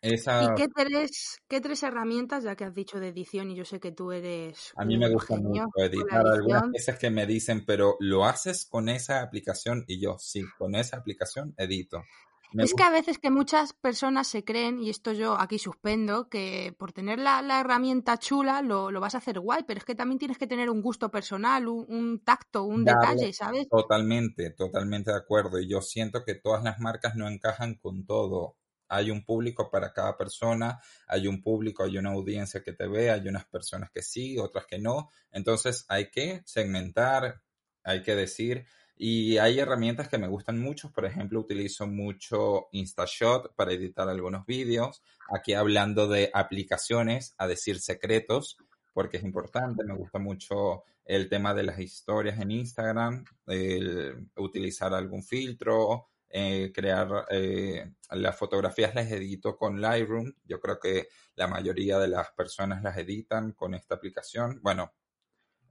¿Y 0.00 0.54
qué 0.56 0.68
tres, 0.74 1.38
qué 1.48 1.60
tres 1.60 1.82
herramientas, 1.82 2.44
ya 2.44 2.54
que 2.54 2.64
has 2.64 2.74
dicho 2.74 3.00
de 3.00 3.08
edición 3.08 3.50
y 3.50 3.56
yo 3.56 3.64
sé 3.64 3.80
que 3.80 3.90
tú 3.90 4.12
eres... 4.12 4.72
A 4.76 4.84
mí 4.84 4.96
me 4.96 5.10
gusta 5.12 5.36
mucho 5.36 5.66
editar 5.76 6.24
algunas 6.24 6.70
veces 6.70 6.98
que 6.98 7.10
me 7.10 7.26
dicen, 7.26 7.64
pero 7.66 7.96
¿lo 7.98 8.24
haces 8.24 8.64
con 8.64 8.88
esa 8.88 9.22
aplicación? 9.22 9.84
Y 9.88 10.00
yo, 10.00 10.16
sí, 10.20 10.44
con 10.56 10.76
esa 10.76 10.98
aplicación 10.98 11.52
edito. 11.56 12.04
es 12.52 12.74
que 12.74 12.82
a 12.84 12.90
veces 12.90 13.18
que 13.18 13.32
muchas 13.32 13.72
personas 13.72 14.28
se 14.28 14.44
creen, 14.44 14.78
y 14.78 14.88
esto 14.88 15.12
yo 15.12 15.36
aquí 15.36 15.58
suspendo, 15.58 16.28
que 16.28 16.76
por 16.78 16.92
tener 16.92 17.18
la, 17.18 17.40
herramienta 17.60 18.18
chula 18.18 18.62
lo, 18.62 18.92
vas 19.00 19.16
a 19.16 19.18
hacer 19.18 19.40
guay, 19.40 19.64
pero 19.66 19.78
es 19.78 19.84
que 19.84 19.96
también 19.96 20.20
tienes 20.20 20.38
que 20.38 20.46
tener 20.46 20.70
un 20.70 20.80
gusto 20.80 21.10
personal, 21.10 21.66
un, 21.66 22.22
tacto, 22.24 22.62
un 22.62 22.84
detalle, 22.84 23.32
¿sabes? 23.32 23.68
Totalmente, 23.68 24.50
totalmente 24.52 25.10
de 25.10 25.16
acuerdo. 25.16 25.58
Y 25.58 25.68
yo 25.68 25.80
siento 25.80 26.24
que 26.24 26.36
todas 26.36 26.62
las 26.62 26.78
marcas 26.78 27.16
no 27.16 27.28
encajan 27.28 27.74
con 27.74 28.06
todo 28.06 28.54
hay 28.88 29.10
un 29.10 29.24
público 29.24 29.70
para 29.70 29.92
cada 29.92 30.16
persona, 30.16 30.80
hay 31.06 31.26
un 31.26 31.42
público, 31.42 31.84
hay 31.84 31.98
una 31.98 32.10
audiencia 32.10 32.62
que 32.62 32.72
te 32.72 32.86
ve, 32.86 33.10
hay 33.10 33.28
unas 33.28 33.46
personas 33.46 33.90
que 33.90 34.02
sí, 34.02 34.38
otras 34.38 34.66
que 34.66 34.78
no. 34.78 35.10
Entonces 35.30 35.84
hay 35.88 36.10
que 36.10 36.42
segmentar, 36.44 37.42
hay 37.84 38.02
que 38.02 38.14
decir, 38.14 38.66
y 39.00 39.38
hay 39.38 39.60
herramientas 39.60 40.08
que 40.08 40.18
me 40.18 40.26
gustan 40.26 40.58
mucho, 40.58 40.90
por 40.90 41.04
ejemplo, 41.04 41.38
utilizo 41.38 41.86
mucho 41.86 42.66
InstaShot 42.72 43.54
para 43.54 43.72
editar 43.72 44.08
algunos 44.08 44.44
vídeos, 44.44 45.02
aquí 45.32 45.54
hablando 45.54 46.08
de 46.08 46.30
aplicaciones, 46.34 47.32
a 47.38 47.46
decir 47.46 47.80
secretos, 47.80 48.56
porque 48.92 49.18
es 49.18 49.22
importante, 49.22 49.84
me 49.84 49.94
gusta 49.94 50.18
mucho 50.18 50.82
el 51.04 51.28
tema 51.28 51.54
de 51.54 51.62
las 51.62 51.78
historias 51.78 52.40
en 52.40 52.50
Instagram, 52.50 53.24
el 53.46 54.28
utilizar 54.36 54.92
algún 54.92 55.22
filtro, 55.22 56.08
eh, 56.30 56.72
crear 56.74 57.26
eh, 57.30 57.90
las 58.10 58.36
fotografías 58.36 58.94
las 58.94 59.10
edito 59.10 59.56
con 59.56 59.80
Lightroom. 59.80 60.32
Yo 60.44 60.60
creo 60.60 60.78
que 60.78 61.08
la 61.36 61.46
mayoría 61.46 61.98
de 61.98 62.08
las 62.08 62.30
personas 62.32 62.82
las 62.82 62.96
editan 62.98 63.52
con 63.52 63.74
esta 63.74 63.94
aplicación. 63.94 64.60
Bueno, 64.62 64.92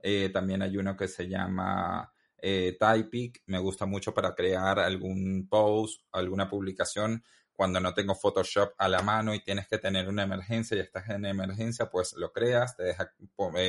eh, 0.02 0.30
también 0.30 0.62
hay 0.62 0.76
uno 0.76 0.96
que 0.96 1.08
se 1.08 1.28
llama 1.28 2.12
Typic. 2.40 3.42
Me 3.46 3.58
gusta 3.58 3.86
mucho 3.86 4.12
para 4.12 4.34
crear 4.34 4.78
algún 4.78 5.48
post, 5.48 6.04
alguna 6.12 6.48
publicación. 6.48 7.22
Cuando 7.52 7.80
no 7.80 7.92
tengo 7.92 8.14
Photoshop 8.14 8.72
a 8.78 8.88
la 8.88 9.02
mano 9.02 9.34
y 9.34 9.42
tienes 9.42 9.66
que 9.66 9.78
tener 9.78 10.08
una 10.08 10.22
emergencia 10.22 10.76
y 10.76 10.80
estás 10.80 11.08
en 11.08 11.24
emergencia, 11.24 11.90
pues 11.90 12.14
lo 12.14 12.32
creas, 12.32 12.76
te 12.76 12.84
deja 12.84 13.12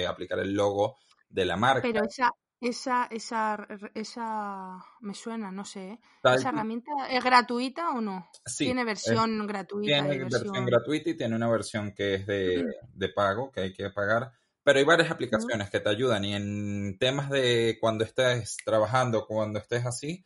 aplicar 0.07 0.39
el 0.39 0.53
logo 0.53 0.97
de 1.27 1.45
la 1.45 1.55
marca. 1.55 1.81
Pero 1.81 2.03
esa, 2.03 2.31
esa, 2.61 3.07
esa, 3.09 3.67
esa, 3.93 4.83
me 4.99 5.13
suena, 5.13 5.51
no 5.51 5.63
sé. 5.63 5.91
¿eh? 5.91 5.99
¿Esa 6.23 6.49
herramienta 6.49 6.91
es 7.09 7.23
gratuita 7.23 7.91
o 7.91 8.01
no? 8.01 8.29
Sí, 8.45 8.65
tiene 8.65 8.83
versión 8.83 9.47
gratuita. 9.47 10.03
Tiene 10.03 10.17
versión... 10.17 10.65
gratuita 10.65 11.09
y 11.09 11.17
tiene 11.17 11.35
una 11.35 11.49
versión 11.49 11.93
que 11.93 12.15
es 12.15 12.27
de, 12.27 12.65
de, 12.93 13.09
pago, 13.09 13.51
que 13.51 13.61
hay 13.61 13.73
que 13.73 13.89
pagar. 13.91 14.33
Pero 14.61 14.79
hay 14.79 14.85
varias 14.85 15.09
aplicaciones 15.09 15.69
que 15.69 15.79
te 15.79 15.89
ayudan 15.89 16.25
y 16.25 16.35
en 16.35 16.97
temas 16.99 17.29
de 17.29 17.77
cuando 17.79 18.03
estés 18.03 18.57
trabajando, 18.65 19.25
cuando 19.25 19.59
estés 19.59 19.85
así, 19.85 20.25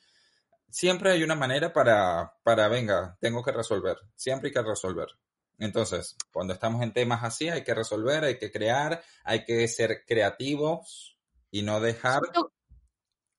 siempre 0.69 1.12
hay 1.12 1.24
una 1.24 1.36
manera 1.36 1.72
para, 1.72 2.34
para, 2.41 2.67
venga, 2.67 3.15
tengo 3.22 3.43
que 3.43 3.52
resolver. 3.52 3.98
Siempre 4.15 4.48
hay 4.48 4.54
que 4.54 4.63
resolver. 4.63 5.08
Entonces, 5.60 6.17
cuando 6.32 6.54
estamos 6.54 6.82
en 6.82 6.93
temas 6.93 7.24
así, 7.24 7.48
hay 7.48 7.63
que 7.63 7.76
resolver, 7.76 8.24
hay 8.24 8.39
que 8.39 8.52
crear, 8.52 9.04
hay 9.24 9.46
que 9.46 9.67
ser 9.67 10.04
creativos 10.06 11.12
y 11.53 11.61
no 11.61 11.79
dejar... 11.79 12.21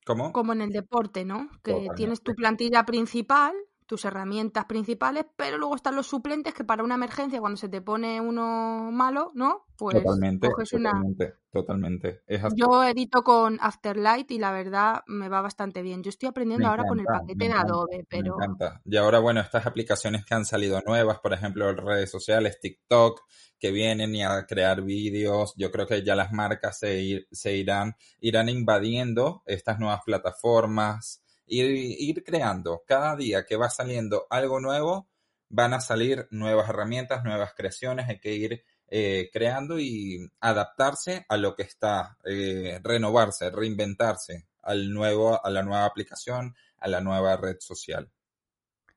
¿Cómo? 0.05 0.31
Como 0.31 0.53
en 0.53 0.61
el 0.61 0.69
deporte, 0.69 1.25
¿no? 1.25 1.49
Que 1.63 1.89
tienes 1.95 2.21
tu 2.21 2.33
plantilla 2.33 2.85
principal, 2.85 3.53
tus 3.85 4.05
herramientas 4.05 4.65
principales, 4.65 5.25
pero 5.35 5.57
luego 5.57 5.75
están 5.75 5.95
los 5.95 6.07
suplentes 6.07 6.53
que 6.53 6.63
para 6.63 6.83
una 6.83 6.95
emergencia, 6.95 7.39
cuando 7.39 7.57
se 7.57 7.69
te 7.69 7.81
pone 7.81 8.19
uno 8.19 8.89
malo, 8.91 9.31
¿no? 9.35 9.65
Pues 9.77 9.97
totalmente, 9.97 10.47
totalmente, 10.49 11.33
totalmente. 11.51 12.21
Yo 12.55 12.83
edito 12.83 13.23
con 13.23 13.57
Afterlight 13.61 14.31
y 14.31 14.39
la 14.39 14.51
verdad 14.51 15.03
me 15.07 15.27
va 15.27 15.41
bastante 15.41 15.81
bien. 15.81 16.01
Yo 16.01 16.09
estoy 16.09 16.29
aprendiendo 16.29 16.67
ahora 16.67 16.85
con 16.87 16.99
el 16.99 17.05
paquete 17.05 17.47
de 17.47 17.53
Adobe, 17.53 18.05
pero... 18.09 18.37
Me 18.37 18.45
encanta. 18.45 18.81
Y 18.85 18.95
ahora, 18.95 19.19
bueno, 19.19 19.41
estas 19.41 19.65
aplicaciones 19.65 20.23
que 20.25 20.33
han 20.33 20.45
salido 20.45 20.81
nuevas, 20.85 21.19
por 21.19 21.33
ejemplo, 21.33 21.73
redes 21.73 22.09
sociales, 22.09 22.59
TikTok, 22.61 23.21
que 23.59 23.71
vienen 23.71 24.15
y 24.15 24.23
a 24.23 24.45
crear 24.45 24.81
vídeos. 24.81 25.53
Yo 25.57 25.71
creo 25.71 25.87
que 25.87 26.03
ya 26.03 26.15
las 26.15 26.31
marcas 26.31 26.79
se, 26.79 27.27
se 27.31 27.55
irán, 27.55 27.95
irán 28.19 28.47
invadiendo 28.47 29.43
estas 29.45 29.79
nuevas 29.79 30.01
plataformas, 30.05 31.24
ir, 31.45 31.65
ir 31.71 32.23
creando. 32.23 32.83
Cada 32.85 33.15
día 33.15 33.45
que 33.45 33.57
va 33.57 33.69
saliendo 33.69 34.27
algo 34.29 34.59
nuevo, 34.59 35.09
van 35.49 35.73
a 35.73 35.81
salir 35.81 36.27
nuevas 36.31 36.69
herramientas, 36.69 37.23
nuevas 37.23 37.53
creaciones, 37.55 38.09
hay 38.09 38.19
que 38.19 38.33
ir 38.33 38.63
eh, 38.87 39.29
creando 39.33 39.79
y 39.79 40.31
adaptarse 40.39 41.25
a 41.27 41.37
lo 41.37 41.55
que 41.55 41.63
está, 41.63 42.17
eh, 42.23 42.79
renovarse, 42.83 43.49
reinventarse 43.49 44.47
al 44.61 44.91
nuevo, 44.91 45.43
a 45.43 45.49
la 45.49 45.63
nueva 45.63 45.85
aplicación, 45.85 46.55
a 46.77 46.87
la 46.87 47.01
nueva 47.01 47.37
red 47.37 47.57
social. 47.59 48.11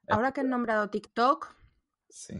Ahora 0.09 0.33
que 0.33 0.41
he 0.41 0.45
nombrado 0.45 0.91
TikTok, 0.91 1.55
sí. 2.09 2.35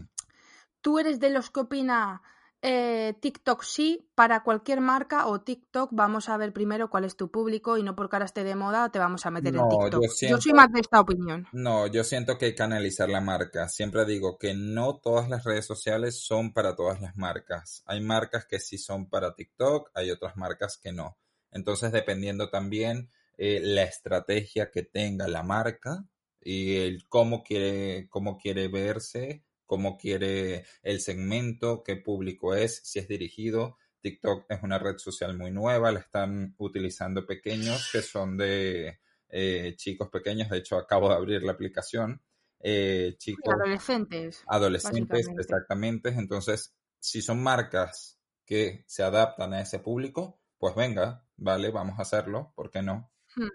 ¿Tú 0.81 0.99
eres 0.99 1.19
de 1.19 1.29
los 1.29 1.51
que 1.51 1.59
opina 1.61 2.21
eh, 2.61 3.13
TikTok 3.21 3.63
sí 3.63 4.09
para 4.15 4.43
cualquier 4.43 4.81
marca 4.81 5.27
o 5.27 5.39
TikTok 5.41 5.91
vamos 5.93 6.27
a 6.27 6.35
ver 6.35 6.51
primero 6.51 6.89
cuál 6.89 7.05
es 7.05 7.15
tu 7.15 7.31
público 7.31 7.77
y 7.77 7.83
no 7.83 7.95
por 7.95 8.09
cara 8.09 8.25
esté 8.25 8.43
de 8.43 8.55
moda 8.55 8.91
te 8.91 8.99
vamos 8.99 9.25
a 9.25 9.31
meter 9.31 9.55
en 9.55 9.69
TikTok? 9.69 10.03
Yo, 10.27 10.41
soy 10.41 10.53
más 10.53 10.71
de 10.71 10.81
esta 10.81 10.99
opinión. 10.99 11.47
No, 11.53 11.87
yo 11.87 12.03
siento 12.03 12.37
que 12.37 12.47
hay 12.47 12.55
que 12.55 12.63
analizar 12.63 13.09
la 13.09 13.21
marca. 13.21 13.69
Siempre 13.69 14.05
digo 14.05 14.37
que 14.37 14.53
no 14.53 14.97
todas 14.97 15.29
las 15.29 15.45
redes 15.45 15.65
sociales 15.65 16.19
son 16.19 16.51
para 16.51 16.75
todas 16.75 16.99
las 17.01 17.15
marcas. 17.15 17.83
Hay 17.85 18.01
marcas 18.01 18.45
que 18.45 18.59
sí 18.59 18.77
son 18.77 19.09
para 19.09 19.35
TikTok, 19.35 19.91
hay 19.93 20.11
otras 20.11 20.35
marcas 20.35 20.77
que 20.77 20.91
no. 20.91 21.17
Entonces, 21.51 21.91
dependiendo 21.91 22.49
también 22.49 23.09
eh, 23.37 23.61
la 23.63 23.83
estrategia 23.83 24.69
que 24.69 24.83
tenga 24.83 25.27
la 25.27 25.43
marca 25.43 26.05
y 26.41 26.75
el 26.77 27.07
cómo 27.07 27.43
quiere, 27.43 28.07
cómo 28.09 28.37
quiere 28.37 28.67
verse 28.67 29.43
cómo 29.69 29.99
quiere 29.99 30.65
el 30.81 30.99
segmento, 30.99 31.83
qué 31.83 31.95
público 31.95 32.55
es, 32.55 32.81
si 32.83 32.97
es 32.97 33.07
dirigido. 33.07 33.77
TikTok 34.01 34.47
es 34.49 34.63
una 34.63 34.79
red 34.79 34.97
social 34.97 35.37
muy 35.37 35.51
nueva, 35.51 35.91
la 35.91 35.99
están 35.99 36.55
utilizando 36.57 37.23
pequeños 37.23 37.87
que 37.91 38.01
son 38.01 38.35
de 38.35 38.99
eh, 39.29 39.75
chicos 39.77 40.09
pequeños. 40.09 40.49
De 40.49 40.57
hecho, 40.57 40.75
acabo 40.75 41.09
de 41.09 41.15
abrir 41.15 41.43
la 41.43 41.51
aplicación. 41.51 42.19
Eh, 42.59 43.13
chicos, 43.19 43.53
adolescentes. 43.53 44.43
Adolescentes, 44.47 45.27
exactamente. 45.37 46.09
Entonces, 46.09 46.73
si 46.97 47.21
son 47.21 47.43
marcas 47.43 48.19
que 48.43 48.83
se 48.87 49.03
adaptan 49.03 49.53
a 49.53 49.61
ese 49.61 49.77
público, 49.77 50.41
pues 50.57 50.73
venga, 50.73 51.23
vale, 51.37 51.69
vamos 51.69 51.99
a 51.99 52.01
hacerlo, 52.01 52.53
¿por 52.55 52.71
qué 52.71 52.81
no? 52.81 53.11
Hmm. 53.35 53.49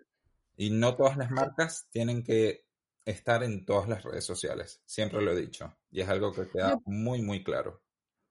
Y 0.57 0.70
no 0.70 0.94
todas 0.94 1.16
las 1.16 1.33
marcas 1.33 1.88
tienen 1.90 2.22
que 2.22 2.63
estar 3.05 3.43
en 3.43 3.64
todas 3.64 3.88
las 3.88 4.03
redes 4.03 4.25
sociales. 4.25 4.83
Siempre 4.87 5.23
lo 5.23 5.33
he 5.33 5.40
dicho. 5.40 5.77
Y 5.90 6.01
es 6.01 6.09
algo 6.09 6.33
que 6.33 6.49
queda 6.49 6.81
muy, 6.85 7.23
muy 7.23 7.45
claro. 7.45 7.83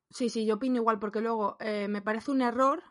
Sí, 0.10 0.30
sí, 0.30 0.46
yo 0.46 0.56
opino 0.56 0.78
igual, 0.78 1.00
porque 1.00 1.22
luego 1.22 1.58
eh, 1.60 1.88
me 1.88 2.02
parece 2.02 2.32
un 2.32 2.42
error 2.42 2.84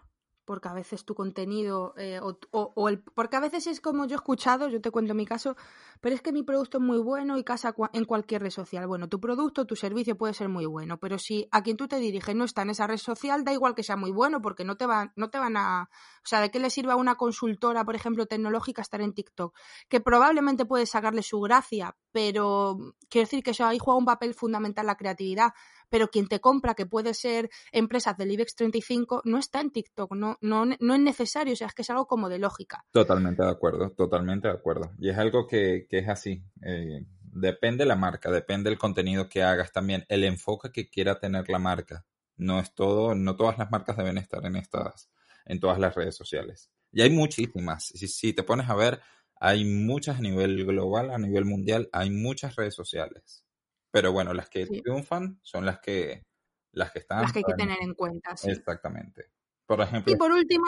porque 0.45 0.69
a 0.69 0.73
veces 0.73 1.05
tu 1.05 1.15
contenido, 1.15 1.95
eh, 1.97 2.21
o, 2.23 2.89
el, 2.89 3.01
porque 3.01 3.37
a 3.37 3.41
veces 3.41 3.67
es 3.67 3.81
como 3.81 4.07
yo 4.07 4.15
he 4.15 4.17
escuchado, 4.17 4.69
yo 4.69 4.81
te 4.81 4.91
cuento 4.91 5.15
mi 5.15 5.27
caso, 5.27 5.57
pero 6.01 6.15
es 6.15 6.23
que 6.23 6.33
mi 6.33 6.43
producto 6.43 6.79
es 6.79 6.85
muy 6.85 6.99
bueno 6.99 7.39
y 7.39 7.45
casa 7.45 7.75
en 7.93 8.05
cualquier 8.05 8.43
red 8.43 8.51
social. 8.51 8.87
Bueno, 8.87 9.09
tu 9.09 9.21
producto, 9.21 9.67
tu 9.67 9.77
servicio 9.77 10.17
puede 10.17 10.35
ser 10.35 10.49
muy 10.49 10.67
bueno, 10.67 10.99
pero 10.99 11.19
si 11.19 11.49
a 11.53 11.63
quien 11.63 11.77
tú 11.77 11.89
te 11.89 11.97
diriges 11.97 12.35
no 12.35 12.45
está 12.45 12.63
en 12.63 12.71
esa 12.71 12.87
red 12.87 12.97
social, 12.97 13.45
da 13.45 13.53
igual 13.53 13.75
que 13.75 13.83
sea 13.83 13.97
muy 13.97 14.11
bueno, 14.11 14.43
porque 14.43 14.65
no 14.65 14.77
te 14.77 14.87
van, 14.87 15.13
no 15.17 15.31
te 15.31 15.39
van 15.39 15.57
a, 15.57 15.89
o 15.93 16.27
sea, 16.27 16.41
¿de 16.41 16.51
qué 16.51 16.59
le 16.59 16.71
sirve 16.71 16.93
a 16.93 16.97
una 16.97 17.15
consultora, 17.15 17.85
por 17.85 17.95
ejemplo, 17.95 18.27
tecnológica 18.27 18.83
estar 18.83 19.01
en 19.01 19.15
TikTok? 19.15 19.57
Que 19.89 20.01
probablemente 20.01 20.65
puedes 20.65 20.91
sacarle 20.91 21.23
su 21.23 21.41
gracia, 21.41 21.97
pero 22.11 22.77
quiero 23.09 23.27
decir 23.27 23.43
que 23.43 23.53
eso 23.53 23.65
ahí 23.65 23.79
juega 23.79 23.99
un 23.99 24.05
papel 24.05 24.35
fundamental 24.35 24.87
la 24.87 24.97
creatividad 24.97 25.53
pero 25.93 26.09
quien 26.09 26.27
te 26.27 26.41
compra, 26.41 26.73
que 26.75 26.87
puede 26.87 27.13
ser 27.13 27.51
empresas 27.71 28.17
del 28.17 28.31
IBEX 28.31 28.55
35, 28.55 29.21
no 29.27 29.37
está 29.37 29.61
en 29.61 29.71
TikTok, 29.71 30.15
no, 30.15 30.39
no, 30.41 30.65
no 30.65 30.95
es 30.95 31.01
necesario, 31.01 31.53
o 31.53 31.57
sea, 31.57 31.67
es 31.67 31.75
que 31.75 31.83
es 31.83 31.91
algo 31.91 32.07
como 32.07 32.31
de 32.31 32.39
lógica. 32.39 32.83
Totalmente 32.93 33.43
de 33.43 33.51
acuerdo, 33.51 33.91
totalmente 33.91 34.49
de 34.49 34.55
acuerdo. 34.55 34.95
Y 34.99 35.11
es 35.11 35.19
algo 35.19 35.47
que, 35.47 35.87
que 35.91 35.99
es 35.99 36.09
así. 36.09 36.43
Eh, 36.65 37.05
depende 37.21 37.85
la 37.85 37.95
marca, 37.95 38.31
depende 38.31 38.71
el 38.71 38.79
contenido 38.79 39.29
que 39.29 39.43
hagas 39.43 39.71
también, 39.71 40.07
el 40.09 40.25
enfoque 40.25 40.73
que 40.73 40.89
quiera 40.89 41.21
tener 41.21 41.51
la 41.51 41.59
marca. 41.59 42.07
No 42.39 42.59
es 42.59 42.75
todo, 42.75 43.15
no 43.15 43.37
todas 43.37 43.59
las 43.59 43.71
marcas 43.71 43.99
deben 43.99 44.17
estar 44.17 44.47
en 44.47 44.57
estas, 44.57 45.11
en 45.45 45.61
todas 45.61 45.79
las 45.79 45.95
redes 45.95 46.17
sociales. 46.17 46.71
Y 46.91 47.03
hay 47.03 47.11
muchísimas. 47.11 47.85
Si, 47.85 48.09
si 48.09 48.33
te 48.33 48.45
pones 48.45 48.71
a 48.71 48.75
ver, 48.75 49.03
hay 49.39 49.67
muchas 49.67 50.21
a 50.21 50.23
nivel 50.23 50.65
global, 50.65 51.11
a 51.11 51.19
nivel 51.19 51.45
mundial, 51.45 51.91
hay 51.93 52.09
muchas 52.09 52.57
redes 52.57 52.75
sociales. 52.75 53.45
Pero 53.93 54.11
bueno, 54.11 54.33
las 54.33 54.49
que 54.49 54.67
triunfan 54.67 55.39
son 55.43 55.67
las 55.67 55.79
que, 55.79 56.25
las 56.73 56.91
que 56.91 57.01
están. 57.01 57.23
Las 57.23 57.33
que 57.33 57.41
hay 57.41 57.45
que 57.45 57.55
tener 57.55 57.79
en 57.81 57.95
cuenta, 57.95 58.37
sí. 58.37 58.51
Exactamente. 58.51 59.31
Por 59.67 59.81
ejemplo. 59.83 60.13
Y 60.13 60.17
por 60.17 60.33
último. 60.33 60.67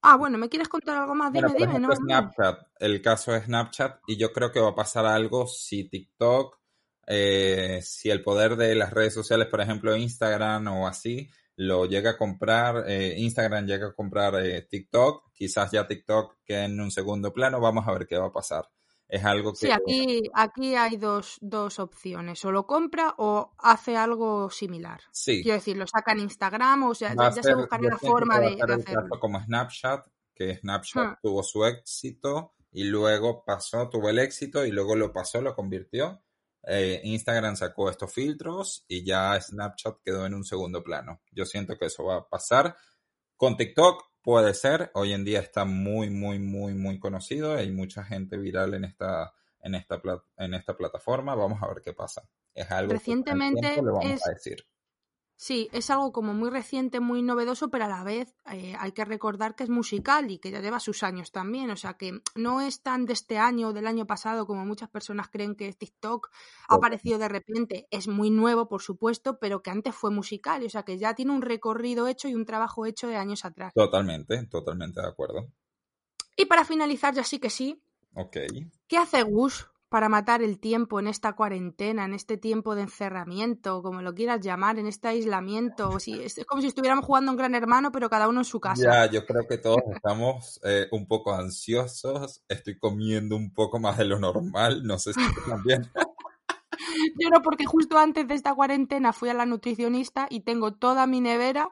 Ah, 0.00 0.16
bueno, 0.16 0.38
¿me 0.38 0.48
quieres 0.48 0.68
contar 0.68 0.96
algo 0.96 1.16
más? 1.16 1.32
Dime, 1.32 1.52
dime, 1.58 1.80
¿no? 1.80 1.94
Snapchat. 1.94 2.68
El 2.78 3.02
caso 3.02 3.34
es 3.34 3.44
Snapchat, 3.44 4.00
y 4.06 4.16
yo 4.16 4.32
creo 4.32 4.52
que 4.52 4.60
va 4.60 4.68
a 4.68 4.74
pasar 4.76 5.04
algo 5.06 5.48
si 5.48 5.88
TikTok, 5.88 6.56
eh, 7.08 7.80
si 7.82 8.10
el 8.10 8.22
poder 8.22 8.54
de 8.54 8.76
las 8.76 8.92
redes 8.92 9.14
sociales, 9.14 9.48
por 9.48 9.60
ejemplo, 9.60 9.96
Instagram 9.96 10.68
o 10.68 10.86
así, 10.86 11.28
lo 11.56 11.86
llega 11.86 12.10
a 12.10 12.16
comprar, 12.16 12.84
eh, 12.86 13.14
Instagram 13.18 13.66
llega 13.66 13.88
a 13.88 13.94
comprar 13.94 14.36
eh, 14.36 14.62
TikTok, 14.62 15.32
quizás 15.32 15.72
ya 15.72 15.88
TikTok 15.88 16.36
quede 16.44 16.66
en 16.66 16.80
un 16.80 16.92
segundo 16.92 17.32
plano, 17.32 17.60
vamos 17.60 17.88
a 17.88 17.92
ver 17.92 18.06
qué 18.06 18.16
va 18.16 18.26
a 18.26 18.32
pasar 18.32 18.68
es 19.08 19.24
algo 19.24 19.52
que... 19.52 19.66
Sí, 19.66 19.70
aquí, 19.70 20.22
aquí 20.34 20.74
hay 20.74 20.96
dos, 20.96 21.38
dos 21.40 21.78
opciones, 21.78 22.44
o 22.44 22.50
lo 22.50 22.66
compra 22.66 23.14
o 23.18 23.52
hace 23.58 23.96
algo 23.96 24.50
similar. 24.50 25.00
Sí. 25.12 25.42
Quiero 25.42 25.56
decir, 25.56 25.76
lo 25.76 25.86
saca 25.86 26.12
en 26.12 26.20
Instagram 26.20 26.84
o 26.84 26.94
sea, 26.94 27.14
ya, 27.14 27.30
se 27.30 27.54
buscará 27.54 27.82
la 27.82 27.98
forma 27.98 28.40
de, 28.40 28.58
hacerlo. 28.60 29.18
Como 29.20 29.40
Snapchat, 29.40 30.06
que 30.34 30.56
Snapchat 30.56 31.12
hmm. 31.12 31.18
tuvo 31.22 31.42
su 31.42 31.64
éxito 31.64 32.54
y 32.72 32.84
luego 32.84 33.44
pasó, 33.44 33.88
tuvo 33.88 34.10
el 34.10 34.18
éxito 34.18 34.66
y 34.66 34.72
luego 34.72 34.96
lo 34.96 35.12
pasó, 35.12 35.40
lo 35.40 35.54
convirtió. 35.54 36.22
Eh, 36.68 37.00
Instagram 37.04 37.54
sacó 37.54 37.88
estos 37.88 38.12
filtros 38.12 38.84
y 38.88 39.04
ya 39.04 39.40
Snapchat 39.40 39.98
quedó 40.04 40.26
en 40.26 40.34
un 40.34 40.44
segundo 40.44 40.82
plano. 40.82 41.22
Yo 41.30 41.44
siento 41.46 41.78
que 41.78 41.86
eso 41.86 42.04
va 42.04 42.16
a 42.16 42.28
pasar. 42.28 42.76
Con 43.36 43.56
TikTok 43.56 44.02
Puede 44.26 44.54
ser, 44.54 44.90
hoy 44.94 45.12
en 45.12 45.24
día 45.24 45.38
está 45.38 45.64
muy, 45.64 46.10
muy, 46.10 46.40
muy, 46.40 46.74
muy 46.74 46.98
conocido. 46.98 47.54
Hay 47.54 47.70
mucha 47.70 48.02
gente 48.02 48.36
viral 48.36 48.74
en 48.74 48.84
esta, 48.84 49.32
en 49.62 49.76
esta, 49.76 50.02
en 50.38 50.52
esta 50.52 50.76
plataforma. 50.76 51.36
Vamos 51.36 51.62
a 51.62 51.68
ver 51.68 51.80
qué 51.80 51.92
pasa. 51.92 52.28
Es 52.52 52.68
algo 52.72 52.92
Recientemente 52.92 53.76
que 53.76 53.80
vamos 53.80 54.26
a 54.26 54.30
decir. 54.30 54.66
Sí, 55.38 55.68
es 55.72 55.90
algo 55.90 56.12
como 56.12 56.32
muy 56.32 56.48
reciente, 56.48 56.98
muy 56.98 57.22
novedoso, 57.22 57.68
pero 57.68 57.84
a 57.84 57.88
la 57.88 58.02
vez 58.02 58.34
eh, 58.50 58.74
hay 58.78 58.92
que 58.92 59.04
recordar 59.04 59.54
que 59.54 59.64
es 59.64 59.70
musical 59.70 60.30
y 60.30 60.38
que 60.38 60.50
ya 60.50 60.60
lleva 60.60 60.80
sus 60.80 61.02
años 61.02 61.30
también. 61.30 61.70
O 61.70 61.76
sea 61.76 61.94
que 61.94 62.22
no 62.34 62.62
es 62.62 62.80
tan 62.80 63.04
de 63.04 63.12
este 63.12 63.36
año 63.36 63.68
o 63.68 63.72
del 63.74 63.86
año 63.86 64.06
pasado 64.06 64.46
como 64.46 64.64
muchas 64.64 64.88
personas 64.88 65.28
creen 65.28 65.54
que 65.54 65.70
TikTok 65.70 66.30
ha 66.68 66.74
aparecido 66.76 67.18
de 67.18 67.28
repente. 67.28 67.86
Es 67.90 68.08
muy 68.08 68.30
nuevo, 68.30 68.66
por 68.66 68.80
supuesto, 68.80 69.38
pero 69.38 69.62
que 69.62 69.70
antes 69.70 69.94
fue 69.94 70.10
musical. 70.10 70.64
O 70.64 70.70
sea 70.70 70.84
que 70.84 70.96
ya 70.96 71.14
tiene 71.14 71.32
un 71.32 71.42
recorrido 71.42 72.08
hecho 72.08 72.28
y 72.28 72.34
un 72.34 72.46
trabajo 72.46 72.86
hecho 72.86 73.06
de 73.06 73.16
años 73.16 73.44
atrás. 73.44 73.74
Totalmente, 73.74 74.46
totalmente 74.46 75.02
de 75.02 75.08
acuerdo. 75.08 75.52
Y 76.34 76.46
para 76.46 76.64
finalizar, 76.64 77.14
ya 77.14 77.24
sí 77.24 77.38
que 77.38 77.50
sí. 77.50 77.82
Ok. 78.14 78.38
¿Qué 78.88 78.96
hace 78.96 79.22
Gus 79.22 79.68
para 79.88 80.08
matar 80.08 80.42
el 80.42 80.58
tiempo 80.58 80.98
en 80.98 81.06
esta 81.06 81.34
cuarentena, 81.34 82.04
en 82.04 82.14
este 82.14 82.36
tiempo 82.36 82.74
de 82.74 82.82
encerramiento, 82.82 83.82
como 83.82 84.02
lo 84.02 84.14
quieras 84.14 84.40
llamar, 84.40 84.78
en 84.78 84.86
este 84.86 85.08
aislamiento. 85.08 86.00
Si, 86.00 86.20
es 86.20 86.44
como 86.46 86.60
si 86.60 86.68
estuviéramos 86.68 87.04
jugando 87.04 87.30
un 87.30 87.36
gran 87.36 87.54
hermano, 87.54 87.92
pero 87.92 88.10
cada 88.10 88.28
uno 88.28 88.40
en 88.40 88.44
su 88.44 88.60
casa. 88.60 88.82
Ya, 88.82 89.10
yo 89.10 89.24
creo 89.24 89.46
que 89.48 89.58
todos 89.58 89.82
estamos 89.94 90.60
eh, 90.64 90.88
un 90.90 91.06
poco 91.06 91.32
ansiosos. 91.32 92.42
Estoy 92.48 92.78
comiendo 92.78 93.36
un 93.36 93.52
poco 93.52 93.78
más 93.78 93.98
de 93.98 94.06
lo 94.06 94.18
normal. 94.18 94.82
No 94.84 94.98
sé 94.98 95.12
si 95.12 95.20
también. 95.48 95.88
yo 97.20 97.30
no, 97.30 97.42
porque 97.42 97.64
justo 97.64 97.96
antes 97.96 98.26
de 98.26 98.34
esta 98.34 98.54
cuarentena 98.54 99.12
fui 99.12 99.28
a 99.28 99.34
la 99.34 99.46
nutricionista 99.46 100.26
y 100.30 100.40
tengo 100.40 100.72
toda 100.72 101.06
mi 101.06 101.20
nevera 101.20 101.70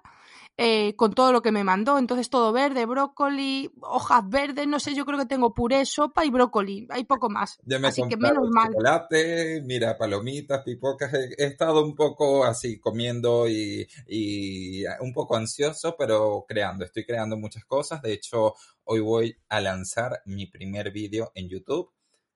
eh, 0.57 0.95
con 0.97 1.13
todo 1.15 1.33
lo 1.33 1.43
que 1.43 1.53
me 1.53 1.65
mandó. 1.65 1.99
Entonces 1.99 2.31
todo 2.31 2.53
verde, 2.53 2.87
brócoli, 2.87 3.73
hojas 3.81 4.29
verdes, 4.29 4.67
no 4.67 4.79
sé, 4.79 4.95
yo 4.95 5.05
creo 5.05 5.19
que 5.19 5.27
tengo 5.27 5.55
puré, 5.55 5.85
sopa 5.85 6.25
y 6.25 6.31
brócoli, 6.31 6.87
hay 6.91 7.05
poco 7.05 7.29
más. 7.29 7.59
así 7.85 8.03
que 8.09 8.17
menos 8.17 8.49
mal. 8.51 8.69
Chocolate, 8.73 9.63
mira, 9.65 9.97
palomitas, 9.99 10.63
pipocas, 10.63 11.13
he, 11.15 11.45
estado 11.45 11.85
un 11.85 11.95
poco 11.95 12.45
así 12.45 12.79
comiendo 12.79 13.49
y, 13.49 13.87
y 14.07 14.85
un 15.01 15.13
poco 15.13 15.37
ansioso, 15.37 15.97
pero 15.99 16.45
creando, 16.47 16.85
estoy 16.85 17.05
creando 17.05 17.37
muchas 17.37 17.65
cosas. 17.65 18.01
De 18.03 18.13
hecho, 18.13 18.55
hoy 18.85 19.01
voy 19.01 19.37
a 19.49 19.61
lanzar 19.61 20.23
mi 20.27 20.47
primer 20.47 20.91
vídeo 20.91 21.33
en 21.35 21.49
YouTube 21.49 21.91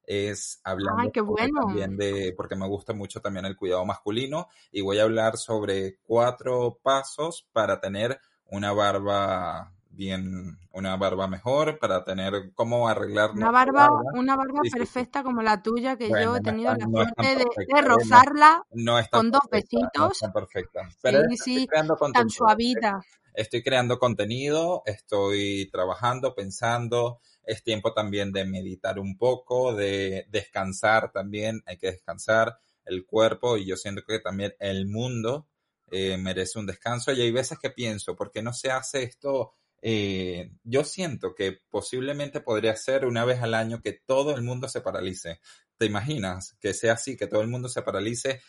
es 0.09 0.61
hablando 0.64 1.12
también 1.61 1.99
de, 1.99 2.33
porque 2.35 2.57
me 2.57 2.66
gusta 2.66 2.94
mucho 2.94 3.21
también 3.21 3.44
el 3.44 3.57
cuidado 3.57 3.85
masculino 3.85 4.49
y 4.73 4.81
voy 4.81 4.99
a 4.99 5.03
hablar 5.03 5.37
sobre 5.37 5.99
cuatro 6.03 6.81
pasos 6.83 7.47
para 7.53 7.79
tener 7.79 8.18
una 8.47 8.73
barba 8.73 9.75
bien, 9.98 10.56
una 10.70 10.96
barba 10.96 11.26
mejor, 11.26 11.80
para 11.80 12.04
tener 12.04 12.52
cómo 12.54 12.88
arreglar 12.88 13.32
una 13.32 13.50
barba, 13.50 13.90
una 14.14 14.37
barba 14.37 14.61
perfecta 14.72 15.24
como 15.24 15.42
la 15.42 15.61
tuya, 15.61 15.96
que 15.96 16.08
yo 16.08 16.37
he 16.37 16.40
tenido 16.40 16.72
la 16.72 16.87
suerte 16.87 17.37
de, 17.37 17.82
rozarla 17.82 18.62
con 19.11 19.32
dos 19.32 19.42
besitos. 19.50 20.22
No 20.22 20.32
perfecta. 20.32 20.88
Pero 21.02 21.22
sí, 21.30 21.37
sí, 21.37 21.68
tan 22.14 22.30
suavita. 22.30 23.00
Estoy 23.34 23.62
creando 23.62 23.98
contenido, 23.98 24.82
estoy 24.87 25.68
trabajando, 25.70 26.34
pensando, 26.34 27.20
es 27.42 27.64
tiempo 27.64 27.92
también 27.92 28.32
de 28.32 28.44
meditar 28.44 29.00
un 29.00 29.18
poco, 29.18 29.74
de 29.74 30.26
descansar 30.30 31.11
también, 31.11 31.61
hay 31.66 31.76
que 31.76 31.90
descansar 31.90 32.61
el 32.84 33.04
cuerpo 33.04 33.56
y 33.56 33.66
yo 33.66 33.76
siento 33.76 34.02
que 34.06 34.20
también 34.20 34.54
el 34.61 34.87
mundo 34.87 35.48
eh, 35.90 36.16
merece 36.18 36.58
un 36.58 36.66
descanso 36.66 37.12
y 37.12 37.20
hay 37.20 37.32
veces 37.32 37.58
que 37.58 37.70
pienso, 37.70 38.14
¿por 38.14 38.30
qué 38.30 38.42
no 38.42 38.52
se 38.52 38.70
hace 38.70 39.02
esto? 39.02 39.54
Eh, 39.81 40.51
yo 40.64 40.85
siento 40.85 41.35
que 41.35 41.59
posiblemente 41.71 42.41
podría 42.41 42.75
ser 42.77 43.05
una 43.05 43.25
vez 43.25 43.41
al 43.43 43.55
año 43.55 43.81
que 43.81 43.93
todo 43.93 44.35
el 44.35 44.43
mundo 44.43 44.69
se 44.69 44.81
paralice. 44.81 45.41
¿Te 45.77 45.87
imaginas 45.87 46.57
que 46.61 46.75
sea 46.75 46.95
así, 46.95 47.17
que 47.17 47.29
todo 47.29 47.41
el 47.41 47.49
mundo 47.49 47.69
se 47.69 47.83
paralice 47.83 48.41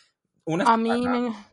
a 0.66 0.76
mí 0.76 0.90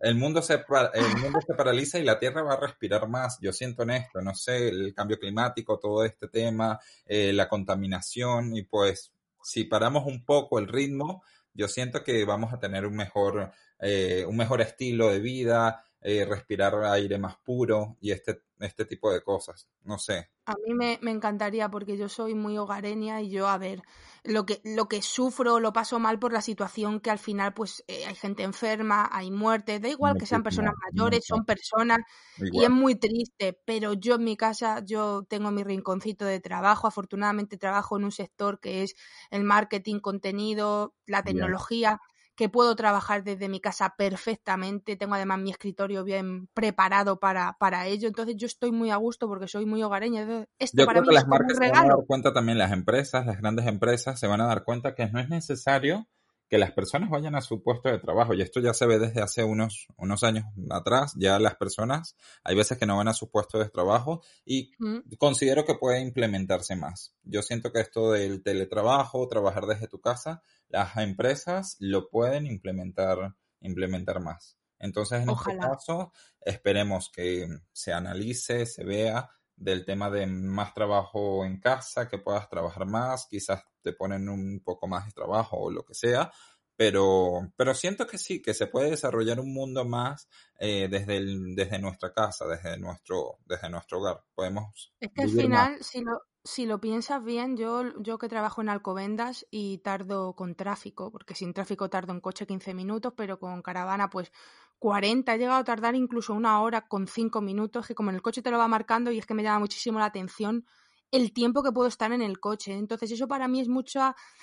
el, 0.01 0.15
mundo 0.15 0.41
se, 0.41 0.53
el 0.53 0.61
mundo 1.21 1.39
se 1.45 1.53
paraliza 1.53 1.99
y 1.99 2.03
la 2.03 2.19
Tierra 2.19 2.41
va 2.41 2.53
a 2.53 2.59
respirar 2.59 3.07
más. 3.07 3.37
Yo 3.41 3.53
siento 3.53 3.83
en 3.83 3.91
esto, 3.91 4.21
no 4.21 4.33
sé, 4.33 4.69
el 4.69 4.93
cambio 4.93 5.19
climático, 5.19 5.79
todo 5.79 6.03
este 6.03 6.27
tema, 6.27 6.79
eh, 7.05 7.33
la 7.33 7.47
contaminación 7.47 8.55
y 8.55 8.63
pues 8.63 9.13
si 9.43 9.65
paramos 9.65 10.05
un 10.05 10.25
poco 10.25 10.59
el 10.59 10.67
ritmo, 10.67 11.23
yo 11.53 11.67
siento 11.67 12.03
que 12.03 12.25
vamos 12.25 12.53
a 12.53 12.59
tener 12.59 12.85
un 12.85 12.95
mejor, 12.95 13.51
eh, 13.79 14.25
un 14.27 14.37
mejor 14.37 14.61
estilo 14.61 15.09
de 15.09 15.19
vida, 15.19 15.83
eh, 16.01 16.25
respirar 16.25 16.75
aire 16.85 17.17
más 17.17 17.37
puro 17.37 17.97
y 17.99 18.11
este, 18.11 18.43
este 18.59 18.85
tipo 18.85 19.11
de 19.11 19.21
cosas. 19.21 19.67
No 19.83 19.97
sé. 19.97 20.29
A 20.45 20.53
mí 20.65 20.73
me, 20.73 20.99
me, 21.01 21.11
encantaría 21.11 21.69
porque 21.69 21.97
yo 21.97 22.07
soy 22.07 22.35
muy 22.35 22.57
hogareña 22.57 23.21
y 23.21 23.29
yo, 23.29 23.47
a 23.47 23.57
ver, 23.57 23.81
lo 24.23 24.45
que, 24.45 24.61
lo 24.63 24.87
que 24.87 25.01
sufro 25.01 25.59
lo 25.59 25.73
paso 25.73 25.99
mal 25.99 26.19
por 26.19 26.33
la 26.33 26.41
situación 26.41 26.99
que 26.99 27.09
al 27.09 27.19
final 27.19 27.53
pues 27.53 27.83
eh, 27.87 28.05
hay 28.05 28.15
gente 28.15 28.43
enferma, 28.43 29.09
hay 29.11 29.31
muertes, 29.31 29.81
da 29.81 29.89
igual 29.89 30.17
que 30.17 30.25
sean 30.25 30.43
personas 30.43 30.73
mayores, 30.91 31.25
son 31.25 31.45
personas 31.45 31.99
y 32.39 32.63
es 32.63 32.69
muy 32.69 32.95
triste, 32.95 33.59
pero 33.65 33.93
yo 33.93 34.15
en 34.15 34.23
mi 34.23 34.37
casa, 34.37 34.83
yo 34.85 35.23
tengo 35.27 35.51
mi 35.51 35.63
rinconcito 35.63 36.25
de 36.25 36.39
trabajo, 36.39 36.87
afortunadamente 36.87 37.57
trabajo 37.57 37.97
en 37.97 38.05
un 38.05 38.11
sector 38.11 38.59
que 38.59 38.83
es 38.83 38.95
el 39.31 39.43
marketing, 39.43 39.99
contenido, 39.99 40.93
la 41.05 41.23
tecnología 41.23 41.99
que 42.37 42.49
puedo 42.49 42.75
trabajar 42.75 43.23
desde 43.23 43.49
mi 43.49 43.59
casa 43.59 43.95
perfectamente, 43.97 44.95
tengo 44.95 45.15
además 45.15 45.39
mi 45.39 45.49
escritorio 45.49 46.03
bien 46.03 46.47
preparado 46.53 47.19
para, 47.19 47.57
para 47.59 47.87
ello, 47.87 48.07
entonces 48.07 48.35
yo 48.37 48.45
estoy 48.45 48.71
muy 48.71 48.91
a 48.91 48.97
gusto 48.97 49.27
porque 49.27 49.47
soy 49.47 49.65
muy 49.65 49.81
hogareña. 49.81 50.45
Esto 50.59 50.77
yo 50.77 50.85
para 50.85 50.99
creo 50.99 51.09
que 51.09 51.15
las 51.15 51.27
marcas 51.27 51.57
se 51.57 51.71
van 51.71 51.85
a 51.85 51.95
dar 51.95 52.05
cuenta 52.05 52.33
también, 52.33 52.59
las 52.59 52.71
empresas, 52.71 53.25
las 53.25 53.39
grandes 53.39 53.65
empresas 53.65 54.19
se 54.19 54.27
van 54.27 54.39
a 54.41 54.45
dar 54.45 54.63
cuenta 54.63 54.93
que 54.93 55.09
no 55.09 55.19
es 55.19 55.29
necesario 55.29 56.07
que 56.49 56.57
las 56.57 56.71
personas 56.71 57.09
vayan 57.09 57.35
a 57.35 57.41
su 57.41 57.61
puesto 57.61 57.89
de 57.89 57.99
trabajo. 57.99 58.33
Y 58.33 58.41
esto 58.41 58.59
ya 58.59 58.73
se 58.73 58.85
ve 58.85 58.99
desde 58.99 59.21
hace 59.21 59.43
unos, 59.43 59.87
unos 59.97 60.23
años 60.23 60.45
atrás. 60.69 61.13
Ya 61.17 61.39
las 61.39 61.55
personas, 61.55 62.15
hay 62.43 62.55
veces 62.55 62.77
que 62.77 62.85
no 62.85 62.97
van 62.97 63.09
a 63.09 63.13
su 63.13 63.29
puesto 63.29 63.59
de 63.59 63.69
trabajo 63.69 64.21
y 64.45 64.71
considero 65.17 65.65
que 65.65 65.75
puede 65.75 65.99
implementarse 66.01 66.75
más. 66.75 67.13
Yo 67.23 67.41
siento 67.41 67.71
que 67.71 67.81
esto 67.81 68.11
del 68.11 68.43
teletrabajo, 68.43 69.27
trabajar 69.27 69.65
desde 69.65 69.87
tu 69.87 69.99
casa, 69.99 70.41
las 70.69 70.95
empresas 70.97 71.75
lo 71.79 72.09
pueden 72.09 72.45
implementar, 72.45 73.35
implementar 73.61 74.21
más. 74.21 74.57
Entonces, 74.79 75.23
en 75.23 75.29
este 75.29 75.57
caso, 75.57 76.13
esperemos 76.39 77.09
que 77.11 77.47
se 77.71 77.93
analice, 77.93 78.65
se 78.65 78.83
vea 78.83 79.29
del 79.57 79.83
tema 79.83 80.09
de 80.09 80.27
más 80.27 80.73
trabajo 80.73 81.43
en 81.43 81.59
casa, 81.59 82.07
que 82.07 82.19
puedas 82.19 82.47
trabajar 82.47 82.85
más, 82.85 83.27
quizás 83.29 83.63
te 83.81 83.91
ponen 83.91 84.29
un 84.29 84.61
poco 84.63 84.87
más 84.87 85.05
de 85.07 85.11
trabajo 85.11 85.57
o 85.57 85.71
lo 85.71 85.83
que 85.83 85.95
sea, 85.95 86.31
pero, 86.77 87.51
pero 87.55 87.73
siento 87.73 88.05
que 88.05 88.19
sí, 88.19 88.39
que 88.39 88.53
se 88.53 88.67
puede 88.67 88.91
desarrollar 88.91 89.39
un 89.39 89.51
mundo 89.51 89.83
más 89.83 90.29
eh, 90.59 90.87
desde, 90.89 91.17
el, 91.17 91.55
desde 91.55 91.79
nuestra 91.79 92.13
casa, 92.13 92.45
desde 92.45 92.77
nuestro, 92.77 93.39
desde 93.45 93.67
nuestro 93.69 93.97
hogar. 93.97 94.23
Podemos. 94.35 94.93
Es 94.99 95.09
que 95.11 95.23
al 95.23 95.29
final, 95.31 95.77
si 95.83 96.01
lo, 96.01 96.21
si 96.43 96.67
lo 96.67 96.79
piensas 96.79 97.23
bien, 97.23 97.57
yo, 97.57 97.99
yo 97.99 98.19
que 98.19 98.29
trabajo 98.29 98.61
en 98.61 98.69
Alcobendas 98.69 99.47
y 99.49 99.79
tardo 99.79 100.35
con 100.35 100.53
tráfico, 100.53 101.11
porque 101.11 101.33
sin 101.33 101.51
tráfico 101.51 101.89
tardo 101.89 102.13
en 102.13 102.21
coche 102.21 102.45
15 102.45 102.75
minutos, 102.75 103.11
pero 103.17 103.39
con 103.39 103.63
caravana 103.63 104.11
pues 104.11 104.31
40, 104.79 105.33
he 105.33 105.37
llegado 105.37 105.59
a 105.59 105.63
tardar 105.63 105.95
incluso 105.95 106.33
una 106.33 106.61
hora 106.61 106.87
con 106.87 107.07
5 107.07 107.41
minutos, 107.41 107.87
que 107.87 107.95
como 107.95 108.09
en 108.09 108.15
el 108.15 108.21
coche 108.21 108.41
te 108.41 108.51
lo 108.51 108.57
va 108.57 108.67
marcando 108.67 109.11
y 109.11 109.17
es 109.17 109.25
que 109.25 109.33
me 109.33 109.43
llama 109.43 109.59
muchísimo 109.59 109.99
la 109.99 110.05
atención 110.05 110.65
el 111.11 111.31
tiempo 111.31 111.63
que 111.63 111.71
puedo 111.71 111.87
estar 111.87 112.11
en 112.11 112.21
el 112.21 112.39
coche. 112.39 112.73
Entonces 112.73 113.11
eso 113.11 113.27
para 113.27 113.47
mí 113.47 113.61
es 113.61 113.69
mucho, 113.69 114.01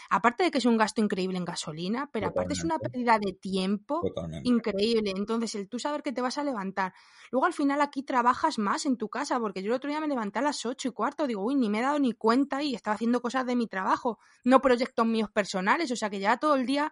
aparte 0.08 0.44
de 0.44 0.50
que 0.50 0.58
es 0.58 0.64
un 0.64 0.76
gasto 0.76 1.00
increíble 1.00 1.36
en 1.36 1.44
gasolina, 1.44 2.08
pero 2.12 2.28
aparte 2.28 2.54
es 2.54 2.64
una 2.64 2.78
pérdida 2.78 3.18
de 3.18 3.32
tiempo 3.32 4.00
increíble. 4.44 5.12
Entonces 5.14 5.54
el 5.54 5.68
tú 5.68 5.78
saber 5.78 6.02
que 6.02 6.12
te 6.12 6.22
vas 6.22 6.38
a 6.38 6.44
levantar. 6.44 6.94
Luego 7.30 7.46
al 7.46 7.52
final 7.52 7.80
aquí 7.80 8.02
trabajas 8.02 8.58
más 8.58 8.86
en 8.86 8.96
tu 8.96 9.08
casa, 9.08 9.38
porque 9.40 9.62
yo 9.62 9.68
el 9.68 9.76
otro 9.76 9.90
día 9.90 10.00
me 10.00 10.08
levanté 10.08 10.38
a 10.38 10.42
las 10.42 10.64
8 10.64 10.88
y 10.88 10.92
cuarto, 10.92 11.26
digo, 11.26 11.44
uy, 11.44 11.54
ni 11.54 11.68
me 11.68 11.80
he 11.80 11.82
dado 11.82 11.98
ni 11.98 12.12
cuenta 12.12 12.62
y 12.62 12.74
estaba 12.74 12.94
haciendo 12.94 13.20
cosas 13.20 13.44
de 13.46 13.56
mi 13.56 13.66
trabajo, 13.66 14.18
no 14.44 14.60
proyectos 14.60 15.06
míos 15.06 15.30
personales, 15.30 15.90
o 15.90 15.96
sea 15.96 16.08
que 16.08 16.20
ya 16.20 16.38
todo 16.38 16.54
el 16.54 16.64
día 16.64 16.90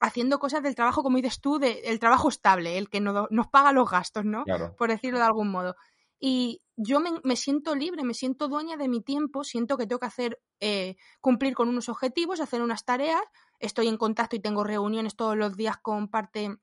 haciendo 0.00 0.38
cosas 0.38 0.62
del 0.62 0.74
trabajo, 0.74 1.02
como 1.02 1.16
dices 1.16 1.40
tú, 1.40 1.58
del 1.58 1.78
el 1.84 1.98
trabajo 1.98 2.28
estable, 2.28 2.78
el 2.78 2.88
que 2.88 3.00
no, 3.00 3.26
nos 3.30 3.48
paga 3.48 3.72
los 3.72 3.90
gastos, 3.90 4.24
¿no? 4.24 4.44
Por 4.76 4.90
decirlo 4.90 5.18
de 5.18 5.24
algún 5.24 5.50
modo. 5.50 5.76
Y 6.18 6.62
yo 6.76 7.00
me, 7.00 7.36
siento 7.36 7.74
libre, 7.74 8.02
me 8.02 8.14
siento 8.14 8.48
dueña 8.48 8.76
de 8.76 8.88
mi 8.88 9.02
tiempo, 9.02 9.44
siento 9.44 9.76
que 9.76 9.86
tengo 9.86 10.00
que 10.00 10.06
hacer, 10.06 10.40
eh, 10.60 10.96
cumplir 11.20 11.54
con 11.54 11.68
unos 11.68 11.88
objetivos, 11.88 12.40
hacer 12.40 12.62
unas 12.62 12.84
tareas, 12.84 13.22
estoy 13.58 13.88
en 13.88 13.96
contacto 13.96 14.34
y 14.36 14.40
tengo 14.40 14.64
reuniones 14.64 15.16
todos 15.16 15.36
los 15.36 15.56
días 15.56 15.76
con 15.76 16.08
parte, 16.08 16.56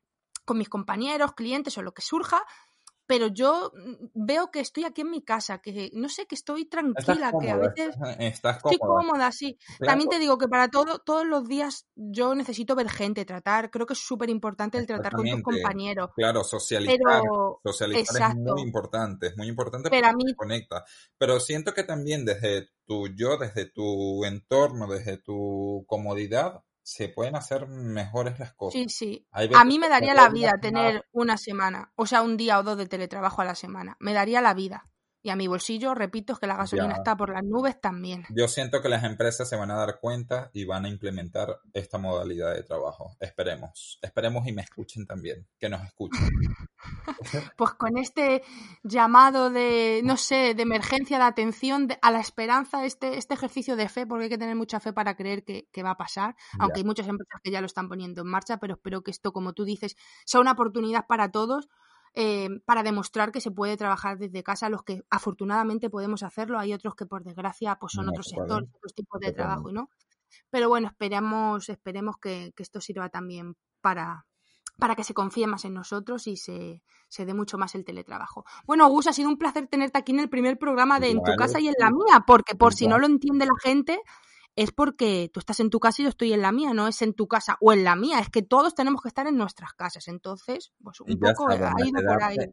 con 0.46 0.58
mis 0.58 0.70
compañeros, 0.70 1.34
clientes 1.34 1.78
o 1.78 1.84
lo 1.84 1.94
que 1.94 2.02
surja, 2.02 2.44
pero 3.12 3.28
yo 3.28 3.74
mm, 3.76 4.26
veo 4.26 4.52
que 4.52 4.62
estoy 4.62 4.86
aquí 4.86 5.02
en 5.02 5.10
mi 5.10 5.22
casa, 5.22 5.58
que 5.58 5.90
no 5.92 6.08
sé, 6.08 6.28
que 6.28 6.36
estoy 6.36 6.64
tranquila, 6.64 7.34
que 7.42 7.50
a 7.50 7.58
veces 7.58 7.94
estoy 8.20 8.78
cómoda, 8.78 9.34
sí. 9.34 9.60
También 9.86 10.10
te 10.10 10.18
digo 10.18 10.38
que 10.38 10.48
para 10.48 10.70
todo, 10.70 11.00
todos 11.00 11.26
los 11.26 11.46
días 11.46 11.88
yo 11.94 12.34
necesito 12.36 12.74
ver 12.74 12.90
gente, 12.90 13.26
tratar, 13.26 13.70
creo 13.70 13.86
que 13.86 13.96
es 13.96 14.00
súper 14.00 14.30
importante 14.30 14.78
el 14.78 14.88
tratar 14.88 15.12
con 15.12 15.30
tus 15.30 15.42
compañeros. 15.42 16.12
Claro, 16.16 16.46
socializar, 16.46 17.22
socializar 17.62 18.32
es 18.32 18.38
muy 18.38 18.62
importante, 18.62 19.28
es 19.28 19.36
muy 19.36 19.48
importante 19.50 19.90
pero 19.90 20.08
porque 20.08 20.26
mí, 20.28 20.34
conecta. 20.34 20.86
Pero 21.18 21.42
siento 21.42 21.74
que 21.74 21.84
también 21.84 22.24
desde 22.24 22.70
tu 22.86 23.10
yo, 23.10 23.38
desde 23.38 23.66
tu 23.66 24.24
entorno, 24.24 24.88
desde 24.88 25.18
tu 25.18 25.84
comodidad, 25.86 26.64
se 26.84 27.10
pueden 27.10 27.36
hacer 27.36 27.68
mejores 27.68 28.40
las 28.40 28.54
cosas. 28.54 28.74
Sí, 28.74 28.90
sí. 28.90 29.28
A 29.32 29.66
mí 29.66 29.80
me 29.80 29.90
daría 29.90 30.14
la 30.14 30.30
vida 30.30 30.54
tener 30.62 31.06
una 31.12 31.38
semana, 31.38 31.92
o 31.96 32.06
sea, 32.06 32.22
un 32.22 32.38
día 32.38 32.60
o 32.60 32.64
dos 32.64 32.78
de 32.78 32.88
teletrabajo 32.88 33.42
a 33.42 33.46
la 33.46 33.56
semana. 33.56 33.98
Me 34.00 34.14
daría 34.14 34.42
la 34.42 34.54
vida. 34.54 34.91
Y 35.24 35.30
a 35.30 35.36
mi 35.36 35.48
bolsillo, 35.48 35.94
repito, 35.94 36.34
es 36.34 36.40
que 36.40 36.48
la 36.48 36.58
gasolina 36.58 36.94
está 36.94 37.16
por 37.16 37.32
las 37.32 37.44
nubes 37.44 37.80
también. 37.80 38.26
Yo 38.30 38.48
siento 38.48 38.82
que 38.82 38.90
las 38.90 39.04
empresas 39.04 39.48
se 39.48 39.56
van 39.56 39.72
a 39.72 39.76
dar 39.76 40.00
cuenta 40.00 40.50
y 40.54 40.66
van 40.66 40.86
a 40.86 40.90
implementar 40.90 41.60
esta 41.74 41.98
modalidad 41.98 42.54
de 42.56 42.64
trabajo. 42.64 43.16
Esperemos. 43.20 44.00
Esperemos 44.02 44.48
y 44.48 44.52
me 44.52 44.64
escuchen 44.64 45.06
también. 45.06 45.48
Que 45.60 45.70
nos 45.70 45.84
escuchen. 45.84 46.28
pues 47.58 47.72
con 47.74 47.98
este 47.98 48.44
llamado 48.84 49.50
de, 49.50 50.02
no 50.04 50.18
sé, 50.18 50.54
de 50.56 50.64
emergencia, 50.64 51.18
de 51.18 51.26
atención, 51.26 51.88
a 52.02 52.12
la 52.12 52.20
esperanza, 52.20 52.86
este, 52.86 53.18
este 53.18 53.34
ejercicio 53.34 53.76
de 53.76 53.90
fe, 53.90 54.06
porque 54.06 54.24
hay 54.26 54.30
que 54.30 54.38
tener 54.38 54.56
mucha 54.56 54.80
fe 54.80 54.94
para 54.94 55.16
creer 55.16 55.44
que, 55.44 55.84
va 55.84 55.92
a 55.92 55.98
pasar, 55.98 56.36
aunque 56.60 56.80
hay 56.80 56.84
muchas 56.84 57.08
empresas 57.08 57.42
que 57.44 57.52
ya 57.52 57.60
lo 57.60 57.66
están 57.66 57.90
poniendo 57.90 58.22
en 58.22 58.28
marcha, 58.28 58.58
pero 58.58 58.76
espero 58.76 59.02
que 59.02 59.12
esto, 59.12 59.34
como 59.34 59.54
tú 59.54 59.66
dices, 59.66 59.96
sea 60.26 60.42
una 60.42 60.52
oportunidad 60.52 61.08
para 61.08 61.32
todos 61.32 61.70
eh, 62.14 62.50
para 62.66 62.84
demostrar 62.84 63.32
que 63.32 63.40
se 63.40 63.52
puede 63.52 63.78
trabajar 63.78 64.18
desde 64.18 64.44
casa, 64.44 64.70
los 64.70 64.84
que 64.84 65.04
afortunadamente 65.10 65.90
podemos 65.90 66.24
hacerlo, 66.24 66.60
hay 66.60 66.74
otros 66.74 66.96
que 66.96 67.06
por 67.06 67.24
desgracia 67.24 67.78
pues 67.80 67.94
son 67.94 68.10
otros 68.10 68.28
sectores, 68.28 68.70
otros 68.76 68.94
tipos 68.94 69.20
de 69.22 69.32
trabajo, 69.32 69.72
¿no? 69.72 69.90
Pero 70.50 70.70
bueno, 70.70 70.88
esperemos, 70.88 71.70
esperemos 71.70 72.18
que, 72.18 72.54
esto 72.58 72.82
sirva 72.82 73.10
también 73.10 73.56
para, 73.80 74.26
para 74.78 74.96
que 74.96 75.04
se 75.04 75.14
confíe 75.14 75.48
más 75.48 75.64
en 75.66 75.74
nosotros 75.74 76.28
y 76.28 76.36
se, 76.36 76.84
se, 77.08 77.26
dé 77.26 77.34
mucho 77.34 77.58
más 77.58 77.76
el 77.76 77.86
teletrabajo. 77.86 78.46
Bueno, 78.66 78.88
Gus, 78.90 79.08
ha 79.08 79.14
sido 79.14 79.30
un 79.30 79.38
placer 79.38 79.68
tenerte 79.68 79.98
aquí 79.98 80.12
en 80.12 80.20
el 80.20 80.30
primer 80.30 80.58
programa 80.58 81.00
de 81.00 81.12
En 81.12 81.24
tu 81.24 81.36
casa 81.38 81.60
y 81.60 81.68
en 81.68 81.76
la 81.80 81.92
mía, 81.92 82.24
porque 82.28 82.56
por 82.56 82.74
si 82.74 82.88
no 82.88 83.00
lo 83.00 83.06
entiende 83.06 83.46
la 83.46 83.56
gente, 83.62 84.02
es 84.56 84.72
porque 84.72 85.30
tú 85.34 85.40
estás 85.40 85.60
en 85.60 85.70
tu 85.70 85.80
casa 85.80 86.02
y 86.02 86.06
yo 86.06 86.10
estoy 86.10 86.34
en 86.34 86.42
la 86.42 86.52
mía, 86.52 86.74
no 86.74 86.88
es 86.88 87.02
en 87.02 87.14
tu 87.14 87.28
casa 87.28 87.58
o 87.62 87.72
en 87.72 87.84
la 87.84 87.96
mía, 87.96 88.20
es 88.20 88.30
que 88.30 88.42
todos 88.42 88.76
tenemos 88.76 89.02
que 89.02 89.08
estar 89.08 89.28
en 89.28 89.38
nuestras 89.38 89.74
casas. 89.74 90.08
Entonces, 90.08 90.74
pues 90.84 91.00
un 91.00 91.18
poco 91.18 91.48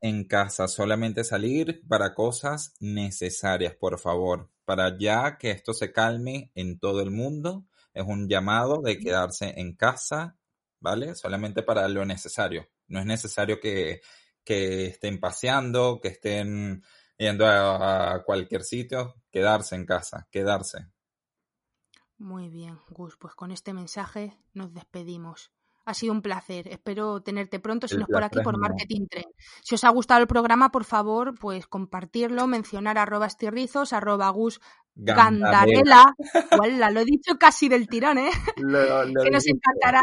En 0.00 0.24
casa, 0.24 0.68
solamente 0.68 1.24
salir 1.24 1.82
para 1.88 2.14
cosas 2.14 2.74
necesarias, 2.80 3.74
por 3.74 3.98
favor, 3.98 4.50
para 4.64 4.96
ya 4.96 5.38
que 5.38 5.50
esto 5.50 5.74
se 5.74 5.92
calme 5.92 6.52
en 6.54 6.78
todo 6.78 7.00
el 7.02 7.11
mundo. 7.11 7.66
Es 7.94 8.04
un 8.06 8.28
llamado 8.28 8.80
de 8.80 8.98
quedarse 8.98 9.54
en 9.56 9.74
casa, 9.74 10.37
¿vale? 10.78 11.16
Solamente 11.16 11.62
para 11.64 11.88
lo 11.88 12.04
necesario. 12.04 12.68
No 12.87 13.00
es 13.00 13.06
necesario 13.06 13.58
que, 13.58 14.02
que 14.44 14.87
estén 14.87 15.18
paseando, 15.18 15.98
que 16.00 16.08
estén 16.08 16.84
yendo 17.16 17.44
a 17.46 18.22
cualquier 18.24 18.62
sitio, 18.62 19.16
quedarse 19.32 19.74
en 19.74 19.84
casa, 19.84 20.28
quedarse. 20.30 20.87
Muy 22.18 22.48
bien, 22.48 22.78
Gus, 22.90 23.16
pues 23.16 23.35
con 23.35 23.52
este 23.52 23.72
mensaje 23.72 24.37
nos 24.52 24.74
despedimos. 24.74 25.52
Ha 25.85 25.94
sido 25.94 26.12
un 26.12 26.20
placer. 26.20 26.68
Espero 26.68 27.22
tenerte 27.22 27.61
pronto, 27.61 27.88
si 27.88 27.96
no 27.96 28.02
es 28.02 28.09
por 28.09 28.22
aquí, 28.22 28.40
por 28.42 28.59
Marketing 28.59 29.07
Trend. 29.09 29.28
Si 29.62 29.74
os 29.74 29.85
ha 29.85 29.88
gustado 29.88 30.20
el 30.20 30.26
programa, 30.26 30.70
por 30.70 30.85
favor, 30.85 31.38
pues 31.38 31.66
compartirlo, 31.66 32.46
mencionar 32.46 32.98
arroba 32.98 33.26
estirrizos, 33.26 33.94
arroba 33.94 34.28
Gus 34.28 34.61
Gandarela. 34.94 36.14
lo 36.92 37.00
he 37.00 37.04
dicho 37.04 37.38
casi 37.38 37.68
del 37.68 37.88
tirón, 37.88 38.18
¿eh? 38.18 38.31
que 38.57 39.31
nos 39.31 39.46
encantará. 39.46 40.02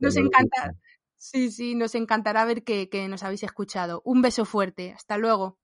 nos 0.00 0.16
encantará. 0.16 0.74
Sí, 1.16 1.52
sí, 1.52 1.74
nos 1.74 1.94
encantará 1.94 2.44
ver 2.46 2.64
que, 2.64 2.88
que 2.88 3.06
nos 3.06 3.22
habéis 3.22 3.42
escuchado. 3.42 4.00
Un 4.04 4.22
beso 4.22 4.46
fuerte. 4.46 4.92
Hasta 4.92 5.18
luego. 5.18 5.58